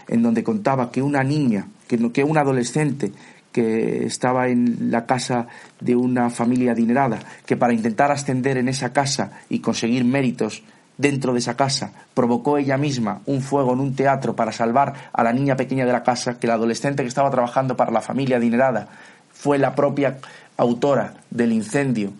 [0.08, 3.12] en donde contaba que una niña, que, que un adolescente
[3.56, 5.46] que estaba en la casa
[5.80, 10.62] de una familia adinerada, que para intentar ascender en esa casa y conseguir méritos
[10.98, 15.24] dentro de esa casa, provocó ella misma un fuego en un teatro para salvar a
[15.24, 18.36] la niña pequeña de la casa, que la adolescente que estaba trabajando para la familia
[18.36, 18.88] adinerada
[19.32, 20.18] fue la propia
[20.58, 22.12] autora del incendio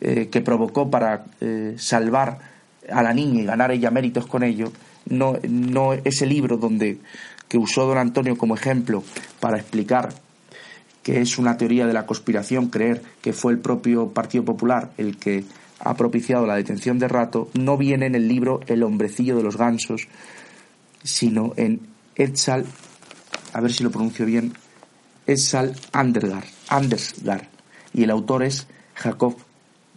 [0.00, 2.38] eh, que provocó para eh, salvar
[2.88, 4.70] a la niña y ganar ella méritos con ello,
[5.08, 7.00] no, no ese libro donde
[7.48, 9.02] que usó don Antonio como ejemplo
[9.40, 10.10] para explicar
[11.02, 15.16] que es una teoría de la conspiración creer que fue el propio Partido Popular el
[15.16, 15.44] que
[15.80, 19.56] ha propiciado la detención de Rato, no viene en el libro El hombrecillo de los
[19.56, 20.08] gansos,
[21.02, 21.80] sino en
[22.16, 22.66] Etzal,
[23.54, 24.52] a ver si lo pronuncio bien,
[25.26, 27.48] Etzal Andergar, Andersgar,
[27.94, 29.36] y el autor es Jacob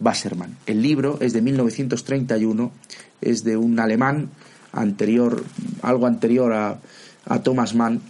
[0.00, 0.56] Wasserman.
[0.66, 2.72] El libro es de 1931,
[3.20, 4.30] es de un alemán
[4.72, 5.44] anterior,
[5.82, 6.80] algo anterior a,
[7.42, 8.02] Thomas Mann,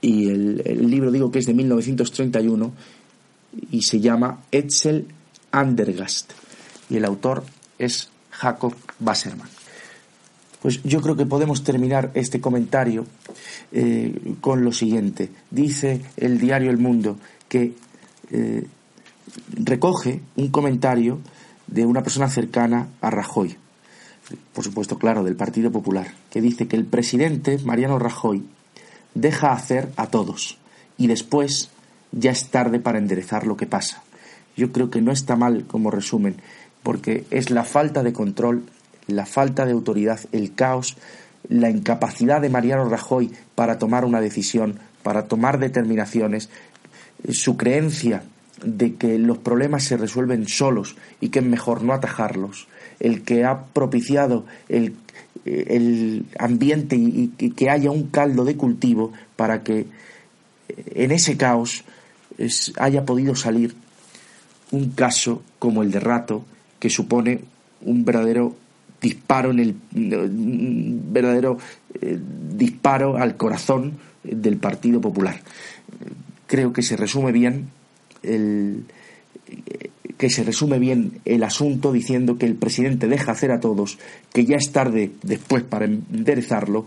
[0.00, 2.72] y el, libro digo que es de 1931
[3.70, 5.06] y se llama Etzel
[5.50, 6.32] Andergast
[6.90, 7.44] y el autor
[7.78, 9.48] es Jacob Wasserman.
[10.60, 13.06] Pues yo creo que podemos terminar este comentario
[13.72, 15.30] eh, con lo siguiente.
[15.50, 17.18] Dice el diario El Mundo
[17.48, 17.74] que
[18.30, 18.66] eh,
[19.54, 21.20] recoge un comentario
[21.66, 23.56] de una persona cercana a Rajoy,
[24.52, 28.44] por supuesto, claro, del Partido Popular, que dice que el presidente Mariano Rajoy
[29.16, 30.58] deja hacer a todos
[30.98, 31.70] y después
[32.12, 34.02] ya es tarde para enderezar lo que pasa.
[34.56, 36.36] Yo creo que no está mal como resumen,
[36.82, 38.64] porque es la falta de control,
[39.06, 40.96] la falta de autoridad, el caos,
[41.48, 46.50] la incapacidad de Mariano Rajoy para tomar una decisión, para tomar determinaciones,
[47.30, 48.22] su creencia
[48.62, 52.68] de que los problemas se resuelven solos y que es mejor no atajarlos,
[53.00, 54.94] el que ha propiciado el,
[56.38, 59.86] ambiente y, que haya un caldo de cultivo para que
[60.68, 61.84] en ese caos
[62.78, 63.74] haya podido salir
[64.72, 66.44] un caso como el de Rato
[66.80, 67.40] que supone
[67.82, 68.56] un verdadero
[69.00, 71.58] disparo en el verdadero
[72.00, 72.18] eh,
[72.56, 75.40] disparo al corazón del Partido Popular.
[76.46, 77.68] Creo que se resume bien
[78.22, 78.84] el,
[80.16, 83.98] que se resume bien el asunto diciendo que el presidente deja hacer a todos,
[84.32, 86.86] que ya es tarde después para enderezarlo,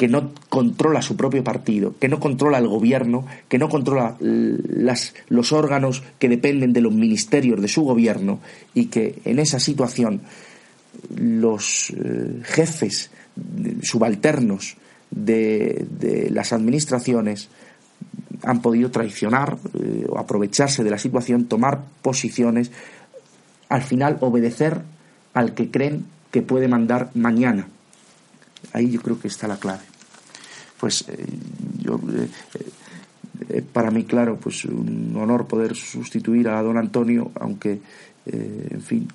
[0.00, 5.52] que no controla su propio partido, que no controla el gobierno, que no controla los
[5.52, 8.40] órganos que dependen de los ministerios de su gobierno
[8.72, 10.22] y que en esa situación
[11.14, 13.10] los eh, jefes
[13.82, 14.78] subalternos
[15.10, 17.50] de, de las administraciones
[18.42, 22.70] han podido traicionar eh, o aprovecharse de la situación, tomar posiciones,
[23.68, 24.82] al final obedecer
[25.34, 27.68] al que creen que puede mandar mañana.
[28.72, 29.82] Ahí yo creo que está la clave.
[30.78, 31.26] Pues eh,
[31.78, 32.00] yo,
[33.48, 37.80] eh, para mí, claro, pues un honor poder sustituir a don Antonio, aunque,
[38.26, 39.08] en fin,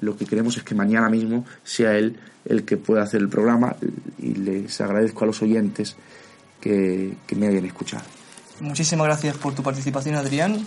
[0.00, 3.76] lo que queremos es que mañana mismo sea él el que pueda hacer el programa
[4.18, 5.96] y les agradezco a los oyentes
[6.60, 8.19] que me hayan escuchado.
[8.60, 10.66] Muchísimas gracias por tu participación, Adrián,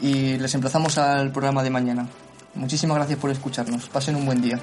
[0.00, 2.08] y les emplazamos al programa de mañana.
[2.54, 3.88] Muchísimas gracias por escucharnos.
[3.88, 4.60] Pasen un buen día.